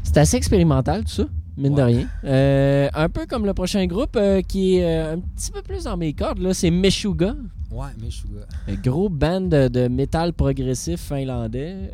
[0.04, 1.24] C'est assez expérimental, tout ça,
[1.58, 1.84] mine de Ouais.
[1.84, 2.08] rien.
[2.24, 5.84] Euh, un peu comme le prochain groupe euh, qui est euh, un petit peu plus
[5.86, 7.36] dans mes cordes, là, c'est Meshuga.
[7.72, 8.46] Ouais, gars.
[8.68, 11.92] Un gros band de, de métal progressif finlandais.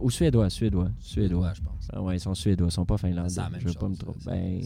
[0.00, 1.52] Ou suédois, suédois, suédois.
[1.54, 1.88] je pense.
[1.92, 3.28] Ah ouais, ils sont suédois, ils sont pas finlandais.
[3.28, 3.80] C'est la même Je veux chose.
[3.80, 4.18] pas me tromper.
[4.26, 4.60] Ben,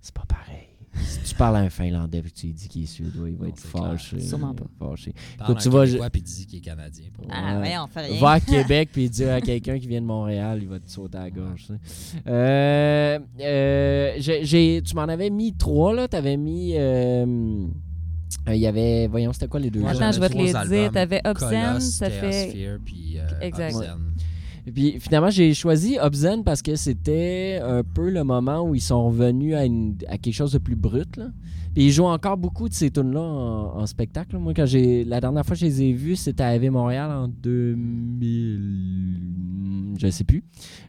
[0.00, 0.68] c'est pas pareil.
[0.94, 3.36] Si tu parles à un Finlandais et que tu lui dis qu'il est suédois, il
[3.36, 3.82] va Non, être clair.
[3.92, 4.20] fâché.
[4.20, 4.64] Sûrement pas.
[4.78, 5.14] Fâché.
[5.38, 7.06] Parle tu vas- Québécois puis dis qu'il est canadien.
[7.14, 7.68] pour- Ah, Ouais.
[7.68, 8.20] ouais, on fait rien.
[8.20, 11.18] Va à Québec puis dire à quelqu'un qui vient de Montréal, il va te sauter
[11.18, 11.66] à la gorge.
[11.66, 12.18] tu sais.
[12.26, 16.08] Euh, euh, j'ai- tu m'en avais mis trois, là.
[16.08, 16.72] Tu avais mis.
[16.76, 17.24] euh,
[18.48, 19.06] euh, Il y avait.
[19.06, 19.90] Voyons, c'était quoi les deux Moi?
[19.90, 20.76] Attends, je vais te les trois dire.
[20.82, 20.92] albums.
[20.92, 22.52] T'avais Obscene, ça fait.
[22.52, 23.74] Théosphere, puis euh, Exact.
[23.76, 24.12] Obscene.
[24.74, 29.06] Puis finalement, j'ai choisi Obscene parce que c'était un peu le moment où ils sont
[29.08, 31.16] revenus à, une- à quelque chose de plus brut.
[31.16, 31.26] Là.
[31.74, 34.36] Puis ils jouent encore beaucoup de ces tunes-là en, en spectacle.
[34.38, 37.10] Moi, quand j'ai la dernière fois que je les ai vus, c'était à AV Montréal
[37.10, 39.96] en 2000.
[39.98, 40.42] Je sais plus.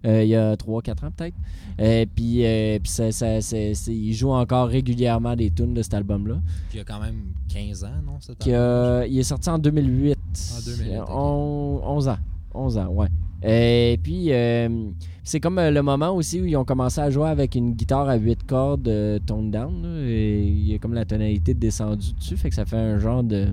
[0.06, 1.36] Euh, il y a 3-4 ans peut-être.
[1.80, 5.82] Euh, puis euh, puis ça, ça- c'est- c'est- ils jouent encore régulièrement des tunes de
[5.82, 6.36] cet album-là.
[6.70, 7.16] Puis il y a quand même
[7.50, 8.20] 15 ans, non?
[8.20, 8.54] cet album?
[8.56, 10.18] euh, il est sorti en 2008.
[10.18, 11.08] En 2008, ok.
[11.10, 12.18] On- 11 ans.
[12.54, 13.08] 11 ans, ouais.
[13.46, 14.90] Et puis, euh,
[15.24, 18.08] c'est comme euh, le moment aussi où ils ont commencé à jouer avec une guitare
[18.08, 19.82] à 8 cordes euh, tone down.
[19.84, 22.38] là, et il y a comme la tonalité descendue dessus.
[22.38, 23.50] Fait que ça fait un genre de.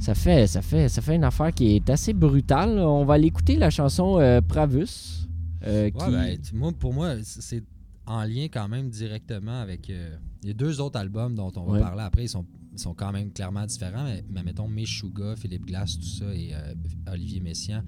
[0.00, 2.76] Ça fait, ça fait, ça fait une affaire qui est assez brutale.
[2.76, 2.88] là.
[2.88, 5.28] On va aller écouter la chanson euh, Pravus.
[5.66, 6.10] euh, Ouais, qui...
[6.10, 7.64] ben, moi, pour moi, c'est
[8.06, 11.80] en lien quand même directement avec euh, les deux autres albums dont on va Ouais.
[11.80, 12.24] parler après.
[12.24, 12.46] Ils sont,
[12.80, 14.04] sont quand même clairement différents.
[14.04, 16.74] Mais, mais mettons, Meshuga, Philippe Glass, tout ça, et euh,
[17.12, 17.82] Olivier Messiaen.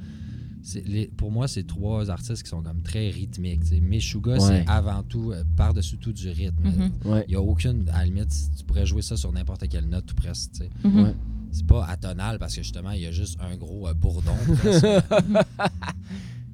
[0.84, 3.62] les- pour moi, c'est trois artistes qui sont comme très rythmiques.
[3.80, 4.40] Meshuga, Ouais.
[4.40, 6.64] c'est avant tout, euh, par-dessus tout, du rythme.
[6.64, 6.92] Mhm.
[7.06, 7.24] Ouais.
[7.28, 7.88] Il n'y a aucune.
[7.88, 8.28] À la limite,
[8.58, 10.62] tu pourrais jouer ça sur n'importe quelle note, tout presque.
[10.84, 11.02] Mhm.
[11.04, 11.14] Ouais.
[11.52, 14.36] C'est pas atonal parce que justement, il y a juste un gros euh, bourdon.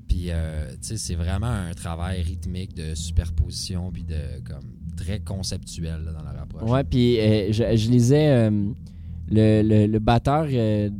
[0.08, 4.64] puis, euh, tu sais, c'est vraiment un travail rythmique de superposition puis de comme
[4.96, 6.68] très conceptuel dans leur approche.
[6.68, 8.50] Ouais, puis euh, je, lisais euh,
[9.30, 10.90] le, le, le batteur, euh,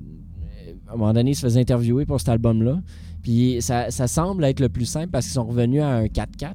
[0.88, 2.80] à un moment donné, il se faisait interviewer pour cet album-là.
[3.22, 6.55] Puis ça, ça semble être le plus simple parce qu'ils sont revenus à un 4-4.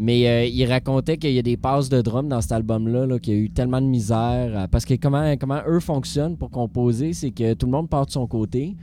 [0.00, 3.34] Mais il racontait qu'il y a des passes de drum dans cet album-là, là, qu'il
[3.34, 4.68] y a eu tellement de misère.
[4.70, 8.12] parce que comment, comment eux fonctionnent pour composer, c'est que tout le monde part de
[8.12, 8.76] son côté,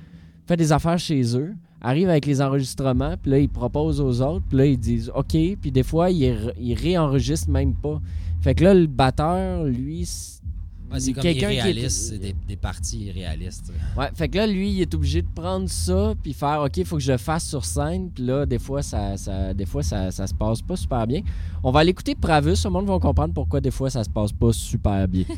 [0.45, 1.53] fait des affaires chez eux,
[1.85, 5.35] arrive avec les enregistrements, puis là, ils proposent aux autres, puis là, ils disent OK,
[5.61, 8.01] puis des fois, ils, ils réenregistrent même pas.
[8.41, 10.07] Fait que là, le batteur, lui,
[10.91, 13.73] Ouais, c'est comme quelqu'un qui est- irréaliste, c'est des, des parties irréalistes.
[13.97, 16.85] Ouais, fait que là, lui, il est obligé de prendre ça puis faire OK, il
[16.85, 18.11] faut que je le fasse sur scène.
[18.13, 21.21] Puis là, des fois, ça, ça, des fois ça, ça se passe pas super bien.
[21.63, 24.31] On va l'écouter Pravus, tout le monde va comprendre pourquoi des fois ça se passe
[24.31, 25.23] pas super bien.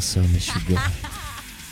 [0.00, 0.80] ça, Meshuga.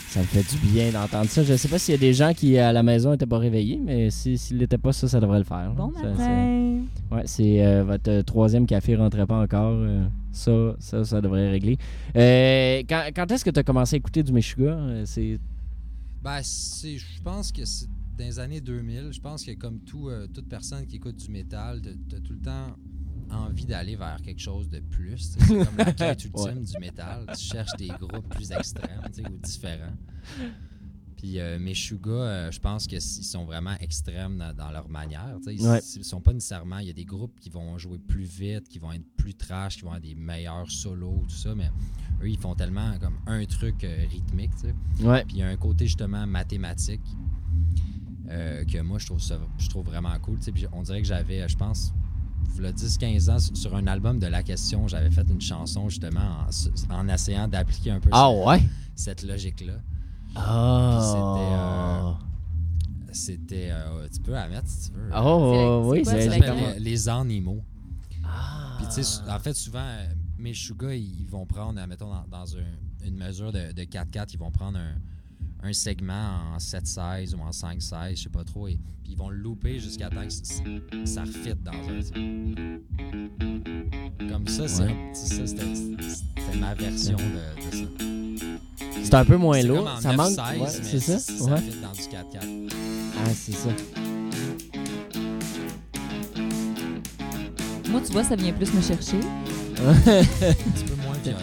[0.09, 1.43] ça me fait du bien d'entendre ça.
[1.43, 3.79] Je sais pas s'il y a des gens qui, à la maison, n'étaient pas réveillés,
[3.83, 5.71] mais si- s'ils l'étaient pas, ça, ça devrait le faire.
[5.75, 7.15] Bon Ça.
[7.15, 9.73] Ouais, c'est euh, votre euh, troisième café rentrait pas encore.
[9.75, 11.77] euh, ça, ça, ça devrait régler.
[12.15, 14.77] Euh, quand quand est-ce que tu as commencé à écouter du Meshuga?
[15.05, 15.39] C'est...
[16.23, 19.09] Ben, c'est, je pense que c'est dans les années 2000.
[19.11, 22.33] Je pense que comme tout, euh, toute personne qui écoute du métal, t'as, t'as tout
[22.33, 22.67] le temps
[23.33, 25.35] envie d'aller vers quelque chose de plus.
[25.37, 27.25] C'est comme la quête ultime du métal.
[27.37, 29.93] Tu cherches des groupes plus extrêmes ou différents.
[31.17, 35.37] Puis euh, Meshuga, euh, je pense qu'ils sont vraiment extrêmes dans, dans leur manière.
[35.47, 35.79] Ils, Ouais.
[35.95, 36.79] ils sont pas nécessairement.
[36.79, 39.75] Il y a des groupes qui vont jouer plus vite, qui vont être plus trash,
[39.77, 41.55] qui vont avoir des meilleurs solos, tout ça.
[41.55, 41.69] Mais
[42.21, 44.51] eux, ils font tellement comme un truc euh, rythmique.
[44.99, 45.23] Ouais.
[45.23, 47.01] Puis il y a un côté justement mathématique
[48.67, 50.39] que moi je trouve ça je trouve vraiment cool.
[50.39, 51.93] Puis on dirait que j'avais, je pense,
[52.59, 56.45] le 10-15 ans, sur- un album de La Question, j'avais fait une chanson justement
[56.89, 58.63] en, en essayant d'appliquer un peu Ah ce- ouais?
[58.95, 59.73] cette logique-là.
[60.35, 62.17] Ah.
[63.11, 63.69] C'était.
[63.71, 65.09] euh, tu peux la mettre si tu veux.
[65.15, 67.61] Oh, C'est- oui, c'est euh, Les Animaux.
[68.25, 68.75] Ah.
[68.77, 70.05] Puis, tu sais, en fait, souvent, euh,
[70.39, 74.33] mes Suga, ils ils vont prendre, mettons, dans, dans un- une mesure de, de 4-4,
[74.33, 74.93] ils vont prendre un,
[75.63, 79.29] un segment en 7-16 ou en 5-16, je sais pas trop, et puis ils vont
[79.29, 81.99] le louper jusqu'à temps que ça refite dans un.
[81.99, 82.13] tu sais.
[84.29, 85.11] Comme ça, c'est Ouais.
[85.13, 87.85] ça, c'était ma version de, de ça.
[89.03, 89.89] C'est un peu moins lourd.
[90.01, 90.31] Ça manque.
[90.31, 91.19] 9-16, ouais, mais c'est ça?
[91.19, 91.61] Ça Ouais.
[91.61, 92.73] fit dans du 4-4.
[93.25, 93.69] Ah, c'est ça.
[97.89, 99.17] Moi, tu vois, ça vient plus me chercher.
[99.85, 101.37] Un petit peu moins violent.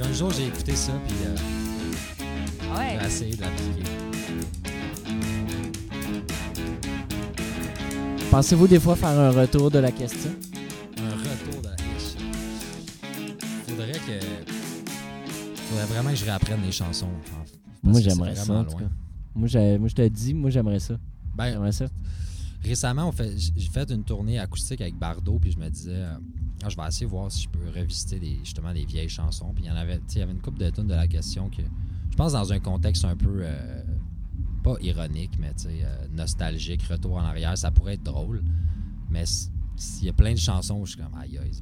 [0.00, 2.98] Ah, Un jour, j'ai écouté ça, puis euh, Ouais?
[3.00, 3.82] j'ai essayé de l'appliquer.
[8.30, 10.30] Pensez-vous des fois faire un retour de la question?
[10.98, 12.20] Un retour de la question.
[13.66, 14.52] Faudrait que.
[15.68, 17.08] Faudrait vraiment que je réapprenne les chansons.
[17.82, 18.80] Moi, j'aimerais ça, vraiment en tout loin.
[18.80, 18.94] cas.
[19.34, 20.94] Moi, j'ai- moi, je te dis, moi, j'aimerais ça.
[21.36, 21.86] Ben, J'aimerais ça.
[22.62, 23.12] Récemment,
[23.56, 26.16] j'ai fait une tournée acoustique avec Bardot, puis je me disais, euh,
[26.62, 29.52] Ah, je vais essayer de voir si je peux revisiter des, justement des vieilles chansons.
[29.54, 31.48] Puis il y en avait, il y avait une couple de tunes de la question
[31.50, 31.62] que
[32.10, 33.82] je pense dans un contexte un peu euh,
[34.62, 38.42] pas ironique, mais euh, nostalgique, retour en arrière, ça pourrait être drôle.
[39.08, 39.24] Mais
[39.76, 41.52] s'il y a plein de chansons où je suis comme, aïe, aïe,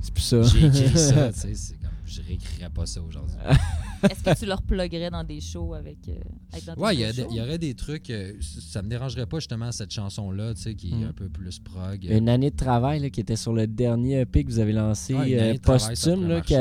[0.00, 0.42] C'est plus ça.
[0.42, 3.36] j'ai écrit ça, tu sais, c'est comme, je réécrirais pas ça aujourd'hui.
[4.10, 6.14] Est-ce que tu leur pluguerais dans des shows avec, euh,
[6.52, 7.00] avec dans Ouais, il
[7.34, 10.90] y, aurait des trucs, euh, ça me dérangerait pas justement cette chanson-là, tu sais, qui
[10.90, 11.08] est Mm.
[11.08, 12.04] un peu plus prog.
[12.04, 15.14] Une année de travail là, qui était sur le dernier EP que vous avez lancé
[15.14, 16.28] Ouais, euh, posthume.
[16.28, 16.54] Là, qui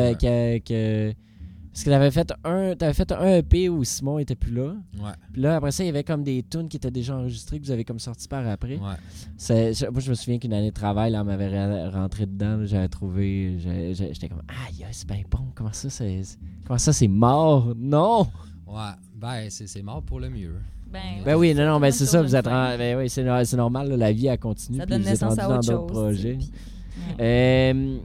[1.75, 4.53] a- a- Parce que t'avais fait un, t'avais fait un EP où Simon était plus
[4.53, 4.75] là.
[4.97, 7.59] Ouais, Puis là, après ça, il y avait comme des tunes qui étaient déjà enregistrées
[7.59, 8.77] que vous avez comme sorti par après.
[8.77, 9.73] ouais.
[9.91, 12.65] Moi, je me souviens qu'une année de travail, là, on m'avait rentré dedans.
[12.65, 13.57] J'avais trouvé.
[13.93, 15.47] J'étais comme, aïe, c'est bien bon.
[15.53, 16.21] Comment ça, c'est.
[16.65, 17.73] Comment ça, c'est mort?
[17.77, 18.27] Non!
[18.67, 20.55] Ouais, ben c'est c'est mort pour le mieux.
[20.91, 22.47] Ben, Ben oui, non, non, ben Toujours c'est ça, vous êtes.
[22.47, 24.77] en- Ben oui, c'est no- c'est normal, là, la vie, elle continue.
[24.79, 26.01] Ça puis donne vous êtes naissance rendu à dans autre d'autres chose.
[26.03, 26.35] projets.
[26.37, 27.73] tu sais, puis- ouais.
[27.73, 27.97] Euh,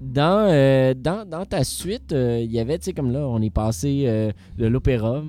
[0.00, 3.40] dans, euh, dans, dans ta suite, euh, il y avait, tu sais, comme là, on
[3.42, 5.22] est passé euh, de l'opéra,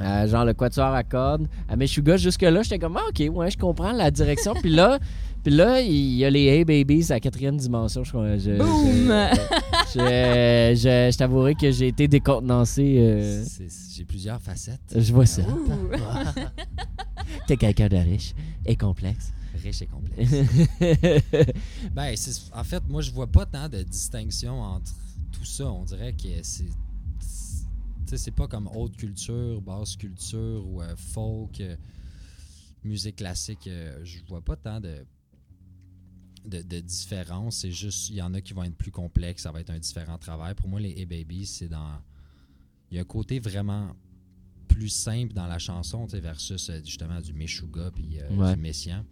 [0.00, 2.16] à genre le quatuor à cordes, à Meshuga.
[2.16, 4.54] Jusque-là, j'étais comme, ah, ok, ouais, je comprends la direction.
[4.54, 4.98] puis là,
[5.42, 8.04] puis là, il y a les Hey Babies à la quatrième dimension.
[8.04, 8.38] Je, crois.
[8.38, 9.12] je, Boum!
[9.92, 12.96] Je, je, je- je t'avouerai que j'ai été décontenancé.
[12.98, 13.42] euh,
[13.96, 14.80] J'ai plusieurs facettes.
[14.96, 15.42] je vois ça.
[17.46, 18.34] T'es quelqu'un de riche
[18.64, 19.32] et complexe.
[19.62, 20.30] Riche et complexe.
[21.92, 24.92] ben, c'est- en fait, moi, je vois pas tant de distinction entre
[25.32, 25.70] tout ça.
[25.70, 26.64] On dirait que c'est.
[26.64, 31.76] Tu sais, c'est pas comme haute culture, basse culture ou euh, folk, euh,
[32.82, 33.66] musique classique.
[33.68, 35.04] euh, je vois pas tant de,
[36.44, 37.58] de, de différence.
[37.58, 39.78] C'est juste, il y en a qui vont être plus complexes, ça va être un
[39.78, 40.54] différent travail.
[40.54, 42.00] Pour moi, les Hey Babies, c'est dans.
[42.90, 43.94] Il y a un côté vraiment
[44.66, 48.54] plus simple dans la chanson, tu sais, versus euh, justement du Meshuga puis euh, Ouais.
[48.56, 49.04] du Messian.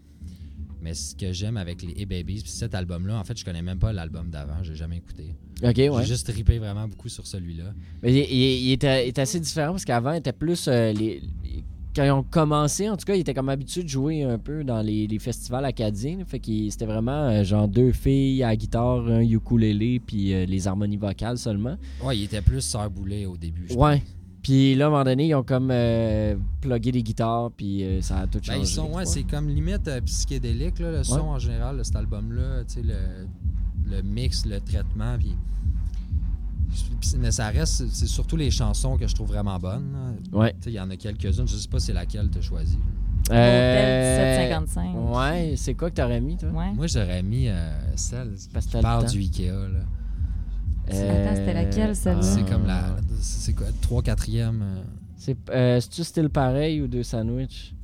[0.81, 3.63] Mais ce que j'aime avec les Hey Babies, puis cet album-là, en fait, je connais
[3.63, 5.35] même pas l'album d'avant, j'ai jamais écouté.
[5.63, 5.91] ok, ouais.
[6.03, 7.75] J'ai juste trippé vraiment beaucoup sur celui-là.
[8.03, 10.69] Mais il, il- il était, il était assez différent parce qu'avant, il était plus.
[10.69, 11.21] euh, les,
[11.97, 14.63] quand ils ont commencé, en tout cas, il était comme habitué de jouer un peu
[14.63, 16.19] dans les, les festivals acadiens.
[16.25, 20.45] fait que c'était vraiment euh, genre deux filles à la guitare, un ukulélé, puis euh,
[20.47, 21.77] les harmonies vocales seulement.
[22.01, 23.67] Ouais, il était plus Sœur Boulet au début.
[23.69, 24.01] je Ouais.
[24.43, 28.01] Puis là, à un moment donné, ils ont comme euh, plugué des guitares, puis euh,
[28.01, 28.59] ça a tout changé.
[28.59, 31.83] Ben, ils sont, ouais, c'est comme limite euh, psychédélique, là, le son en général, de
[31.83, 32.65] cet album-là.
[32.67, 33.27] Tu sais, le,
[33.97, 35.17] le mix, le traitement.
[35.19, 35.35] Puis,
[37.19, 39.91] mais ça reste, c'est surtout les chansons que je trouve vraiment bonnes.
[40.33, 40.39] là.
[40.39, 40.53] Ouais.
[40.53, 42.79] Tu sais, Il y en a quelques-unes, je sais pas c'est laquelle tu as choisi.
[43.31, 45.17] Euh, 17,55.
[45.19, 46.49] Ouais, c'est quoi que t'aurais mis, toi?
[46.51, 46.73] Ouais.
[46.75, 49.11] Moi, j'aurais mis euh, celle Parce qui t'as le part temps.
[49.11, 49.49] du Ikea.
[49.51, 49.81] Là.
[50.91, 52.23] C'était laquelle, celle-là?
[52.23, 52.97] C'est comme la.
[53.21, 54.61] C'est quoi 3 4e
[55.17, 57.75] C'est euh, c'est-tu style pareil ou deux sandwichs?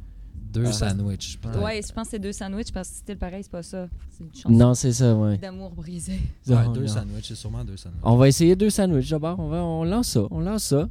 [0.52, 0.72] Deux Ah.
[0.72, 1.38] sandwichs.
[1.40, 1.60] peut-être.
[1.62, 3.88] Ouais, je pense que c'est deux sandwichs parce que c'était pareil, c'est pas ça.
[4.10, 5.36] C'est une chanson Non, c'est ça, ouais.
[5.38, 6.12] d'amour brisé.
[6.46, 6.86] Ouais, Non, deux non.
[6.86, 7.24] sandwichs.
[7.28, 8.00] C'est sûrement deux sandwichs.
[8.04, 9.38] On va essayer deux sandwichs d'abord.
[9.40, 10.22] On, va, on lance ça.
[10.30, 10.88] On lance ça.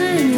[0.00, 0.29] 是。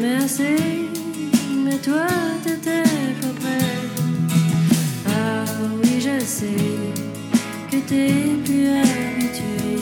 [0.00, 0.56] Je t'aimais assez,
[1.64, 2.06] mais toi
[2.42, 2.82] t'étais
[3.20, 3.66] pas prêt.
[5.06, 5.44] Ah
[5.82, 6.46] oui, je sais
[7.70, 8.12] que t'es
[8.44, 9.78] plus habitué.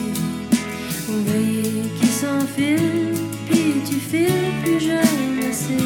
[1.09, 3.13] On veille qui s'enfile,
[3.49, 5.85] puis tu files plus jeune assez.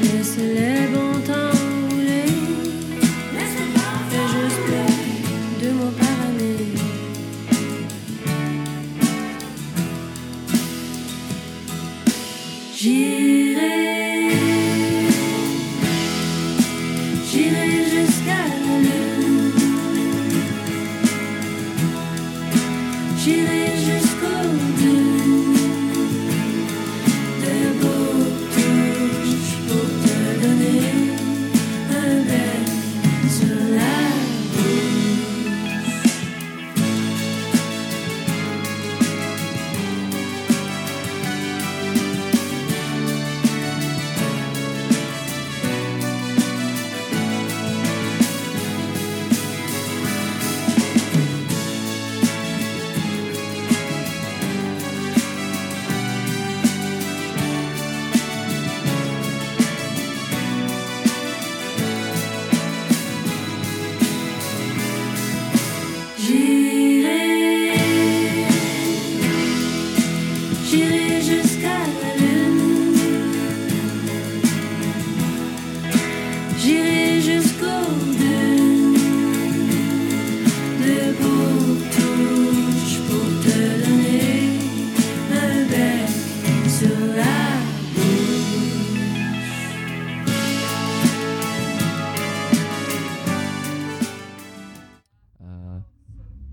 [0.00, 1.47] Laisse les bons temps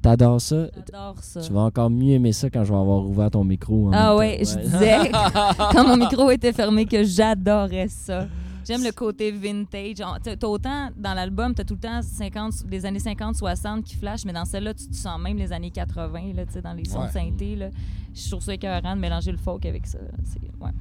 [0.06, 0.68] T'adores ça?
[0.76, 1.42] J'adore ça.
[1.42, 3.88] Tu vas encore mieux aimer ça quand je vais avoir ouvert ton micro.
[3.88, 5.12] en Ah ouais, je disais
[5.72, 8.28] quand mon micro était fermé que j'adorais ça.
[8.68, 9.96] J'aime le côté vintage.
[10.24, 14.34] T'as autant dans l'album, t'as tout le temps 50, des années 50-60 qui flashent, mais
[14.34, 17.00] dans celle-là, tu, tu sens même les années 80, là, tu sais, dans les sons
[17.02, 17.08] Ouais.
[17.08, 17.56] de synthé.
[17.56, 17.70] Là.
[18.14, 19.98] Je trouve ça écœurant de mélanger le folk avec ça.
[20.24, 20.72] C'est- Ouais,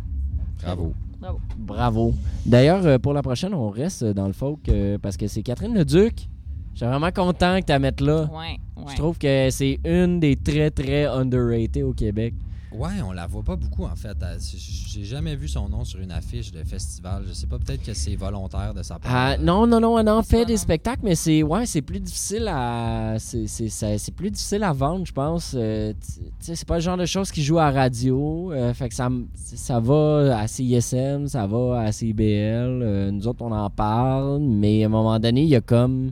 [0.63, 0.93] Bravo.
[1.19, 1.41] bravo.
[1.59, 2.15] Bravo.
[2.45, 5.75] D'ailleurs, euh, pour la prochaine, on reste dans le folk euh, parce que c'est Catherine
[5.75, 6.29] Leduc.
[6.73, 8.29] Je suis vraiment content que tu la mettes là.
[8.33, 8.93] Ouais, ouais.
[8.93, 12.35] Je trouve que c'est une des très, très underrated au Québec.
[12.77, 14.17] Ouais, on la voit pas beaucoup en fait.
[14.89, 17.23] J'ai jamais vu son nom sur une affiche de festival.
[17.29, 19.13] Je sais pas, peut-être que c'est volontaire de sa part.
[19.15, 22.49] Ah, non, non, non, on en fait des spectacles, mais c'est ouais, c'est plus difficile
[22.49, 25.55] à c'est, c'est, ça- c'est plus difficile à vendre, je pense.
[25.57, 25.93] Euh,
[26.41, 28.51] c'est pas le genre de choses qui joue à radio.
[28.53, 32.81] euh, fait que ça, ça va à CISM, ça va à CBL.
[32.83, 36.11] euh, nous autres, on en parle, mais à un moment donné, il y a comme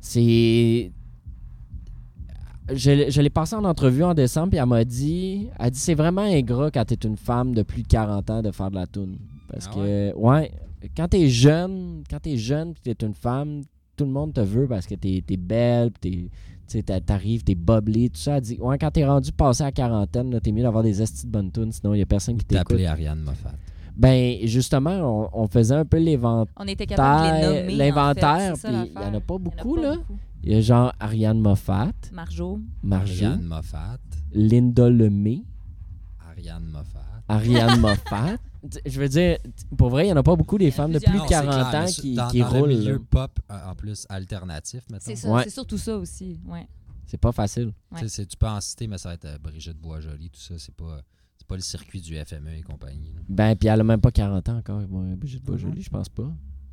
[0.00, 0.90] c'est
[2.74, 5.94] je, je l'ai passé en entrevue en décembre, puis elle m'a dit, elle dit c'est
[5.94, 8.86] vraiment ingrat quand t'es une femme de plus de 40 ans de faire de la
[8.86, 9.18] toune.
[9.50, 10.50] Parce Ah que, ouais,
[10.96, 13.62] quand t'es jeune, quand t'es jeune, puis t'es une femme,
[13.96, 16.30] tout le monde te veut parce que t'es es belle, puis
[16.68, 18.36] t'es- t'arrives, t'es boblé, tout ça.
[18.36, 21.26] Elle dit, ouais, quand t'es rendu passé à la quarantaine, t'es mieux d'avoir des estis
[21.26, 22.68] de bonnes tunes, sinon il y a personne qui t'écoute.
[22.68, 23.52] T'appelais Ariane Moffat.
[23.98, 24.92] Ben, justement,
[25.34, 27.58] on, on faisait un peu l'éventaire, On était capable de les nommer.
[27.58, 27.76] en fait.
[27.76, 29.96] l'inventaire, puis il y en a pas a beaucoup, pas là.
[29.96, 30.18] beaucoup.
[30.44, 32.60] Il y a genre Ariane Moffat, Marjo.
[32.82, 33.98] Marjo, Ariane Moffat.
[34.32, 35.42] Linda Lemay,
[36.30, 37.04] Ariane Moffat.
[37.28, 38.36] Ariane Moffat.
[38.86, 39.38] Je veux dire,
[39.76, 41.34] pour vrai, il n'y en a pas beaucoup des femmes de plus de Non, c'est
[41.34, 42.68] 40 clair, ans qui, dans, qui dans roulent.
[42.70, 45.04] le milieu pop, euh, en plus alternatif, mettons.
[45.04, 45.42] C'est ça, Ouais.
[45.44, 46.38] c'est surtout ça aussi.
[46.46, 46.66] Ouais.
[47.06, 47.72] C'est pas facile.
[47.96, 50.40] Tu sais, c'est- Tu peux en citer, mais ça va être euh, Brigitte Boisjoli, tout
[50.40, 50.54] ça.
[50.58, 51.17] C'est pas, c'est
[51.48, 53.12] pas le circuit du FME et compagnie.
[53.14, 53.20] là.
[53.28, 54.82] Ben, puis elle a même pas 40 ans encore.
[54.88, 56.30] Moi, Brigitte Boisjoli, je pense pas.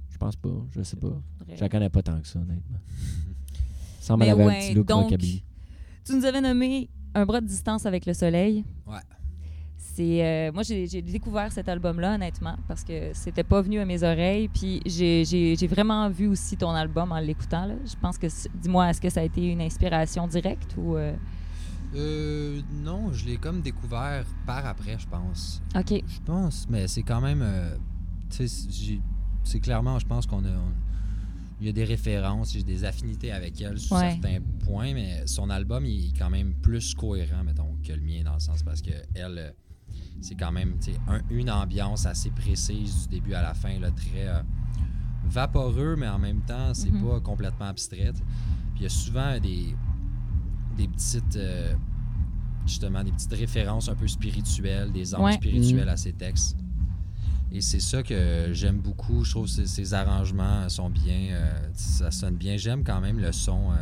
[0.09, 0.49] Je pense pas.
[0.71, 1.21] Je sais pas.
[1.53, 2.77] Je la connais pas tant que ça, honnêtement.
[3.99, 5.17] Semble Mais avait un ouais, petit look donc.
[5.17, 8.63] Tu nous avais nommé Un bras de distance avec le soleil.
[8.85, 8.99] Ouais.
[9.77, 13.85] C'est euh, moi j'ai j'ai découvert cet album-là honnêtement parce que c'était pas venu à
[13.85, 17.75] mes oreilles puis j'ai- j'ai j'ai vraiment vu aussi ton album en l'écoutant là.
[17.85, 18.27] Je pense que
[18.61, 21.13] dis-moi est-ce que ça a été une inspiration directe ou euh,
[21.95, 25.61] Euh, non, je l'ai comme découvert par après, je pense.
[25.75, 26.03] OK.
[26.07, 27.41] Je pense, mais c'est quand même.
[27.41, 27.75] euh,
[28.29, 29.01] tu sais, j'ai-
[29.43, 30.49] c'est clairement, je pense qu'on a.
[30.49, 30.73] on-
[31.61, 34.11] il y a des références, j'ai des affinités avec elle sur Ouais.
[34.21, 38.23] certains points, mais son album il est quand même plus cohérent, mettons, que le mien
[38.25, 39.51] dans le sens parce que elle, euh,
[40.19, 43.79] c'est quand même tu sais, un- une ambiance assez précise du début à la fin,
[43.79, 44.41] là, très euh,
[45.23, 47.01] vaporeux, mais en même temps, c'est Mhm.
[47.07, 48.11] pas complètement abstrait.
[48.73, 49.73] Puis il y a souvent des,
[50.77, 51.35] des petites.
[51.37, 51.73] euh,
[52.65, 55.33] justement, des petites références un peu spirituelles, des anges Ouais.
[55.33, 55.89] spirituels Mhm.
[55.89, 56.57] à ses textes.
[57.51, 59.23] Et c'est ça que j'aime beaucoup.
[59.23, 61.27] Je trouve que ses, ses arrangements sont bien.
[61.31, 62.57] euh, ça sonne bien.
[62.57, 63.75] J'aime quand même le son euh,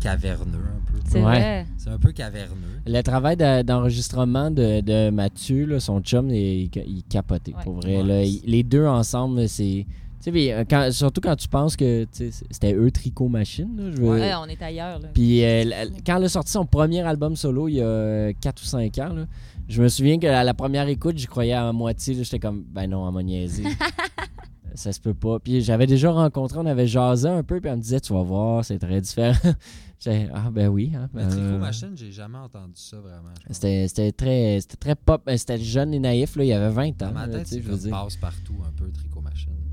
[0.00, 0.98] caverneux un peu.
[1.04, 1.22] C'est Ouais.
[1.24, 1.66] vrai.
[1.76, 2.80] C'est un peu caverneux.
[2.86, 7.54] Le travail de- d'enregistrement de, de Mathieu, là, son chum, il, il capotait.
[7.54, 7.62] Ouais.
[7.64, 7.98] Pour vrai.
[7.98, 8.02] Ouais.
[8.02, 8.22] là.
[8.24, 9.86] Il- les deux ensemble, c'est.
[10.26, 13.28] Tu sais, puis, euh, quand- surtout quand tu penses que tu sais, c'était eux, Tricot
[13.28, 13.76] Machine.
[13.76, 15.06] là, je veux- Ouais, on est ailleurs là.
[15.14, 18.64] Puis euh, quand elle a sorti son premier album solo il y a 4 ou
[18.64, 19.26] 5 ans, là,
[19.68, 22.14] je me souviens que à la première écoute, j'y croyais à moitié.
[22.24, 23.62] J'étais comme, ben non, à m'a niaisé.
[24.74, 25.38] ça se peut pas.
[25.38, 28.22] Puis j'avais déjà rencontré, on avait jasé un peu, puis elle me disait, tu vas
[28.22, 29.38] voir, c'est très différent.
[29.98, 30.92] J'étais, ah ben oui.
[30.94, 33.30] hein, Mais ben, Tricot euh, Machine, j'ai jamais entendu ça vraiment.
[33.48, 33.54] je.
[33.54, 36.88] C'était c'était très, c'était très pop, c'était jeune et naïf, là, il y avait 20
[37.02, 37.06] ans.
[37.06, 37.90] Dans ma tête, je veux dire.
[37.90, 39.15] passe partout un peu Tricot Machine.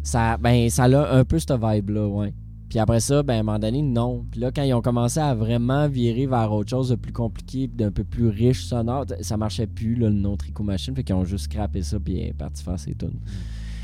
[0.04, 2.34] Ça, ben, ça a un peu cette vibe-là, ouais.
[2.70, 4.26] Puis après ça, ben, à un moment donné, non.
[4.32, 7.68] Puis là, quand ils ont commencé à vraiment virer vers autre chose de plus compliqué,
[7.68, 10.96] d'un peu plus riche sonore, ça marchait plus, le nom Tricot Machine.
[10.96, 13.20] Fait qu'ils ont juste scrappé ça, puis elle est partie faire ses tunes.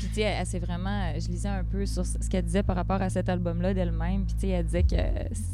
[0.00, 2.74] Puis tu sais, elle, elle vraiment je lisais un peu sur ce qu'elle disait par
[2.74, 4.96] rapport à cet album-là d'elle-même, puis tu sais elle disait que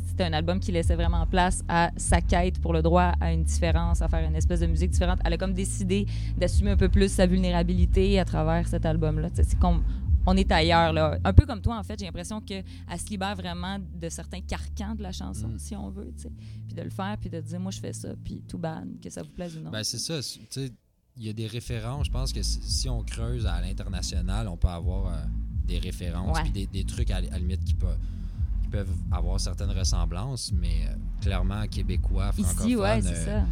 [0.07, 3.43] c'était un album qui laissait vraiment place à sa quête pour le droit à une
[3.43, 5.19] différence, à faire une espèce de musique différente.
[5.25, 6.07] Elle a comme décidé
[6.39, 9.31] d'assumer un peu plus sa vulnérabilité à travers cet album-là.
[9.31, 9.83] Tu sais, C'est comme
[10.27, 11.99] on est ailleurs là, un peu comme toi en fait.
[11.99, 15.59] J'ai l'impression que elle se libère vraiment de certains carcans de la chanson, Mm.
[15.59, 16.33] si on veut, tu sais.
[16.67, 19.09] Puis de le faire, puis de dire moi je fais ça, puis tout bad, que
[19.11, 19.71] ça vous plaise ou non.
[19.71, 20.21] Ben, c'est ça.
[20.23, 20.73] c'est- Tu sais,
[21.17, 22.07] il y a des références.
[22.07, 25.23] Je pense que si, on creuse à l'international, on peut avoir euh,
[25.67, 27.99] des références puis des, des trucs à, la- à la limite qui peuvent,
[28.63, 33.47] qui peuvent avoir certaines ressemblances, mais euh, clairement, québécois, francophone, Ici, ouais, c'est euh, ça.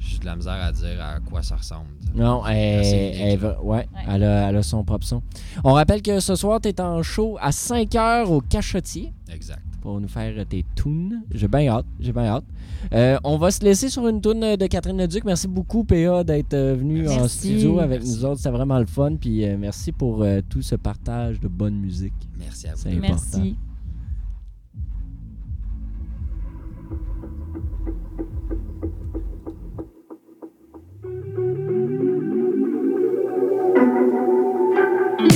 [0.00, 1.86] J'ai de la misère à dire à quoi ça ressemble.
[2.14, 3.86] Non, elle, va- ouais, Ouais.
[4.08, 5.22] Elle, a, elle a son propre son.
[5.62, 9.62] On rappelle que ce soir, tu es en show à 5 h au Cachotier Exact.
[9.80, 11.22] pour nous faire tes tunes.
[11.32, 12.44] J'ai bien hâte, j'ai bien hâte.
[12.92, 15.22] Euh, on va se laisser sur une tune de Catherine Leduc.
[15.24, 17.36] Merci beaucoup, PA, d'être euh, venu en Merci.
[17.38, 18.16] studio avec Merci.
[18.16, 18.38] nous autres.
[18.38, 19.14] C'était vraiment le fun.
[19.20, 22.14] Puis euh, merci pour euh, tout ce partage de bonne musique.
[22.38, 22.80] Merci à vous.
[22.82, 23.69] C'est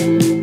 [0.05, 0.19] deux.
[0.19, 0.34] important.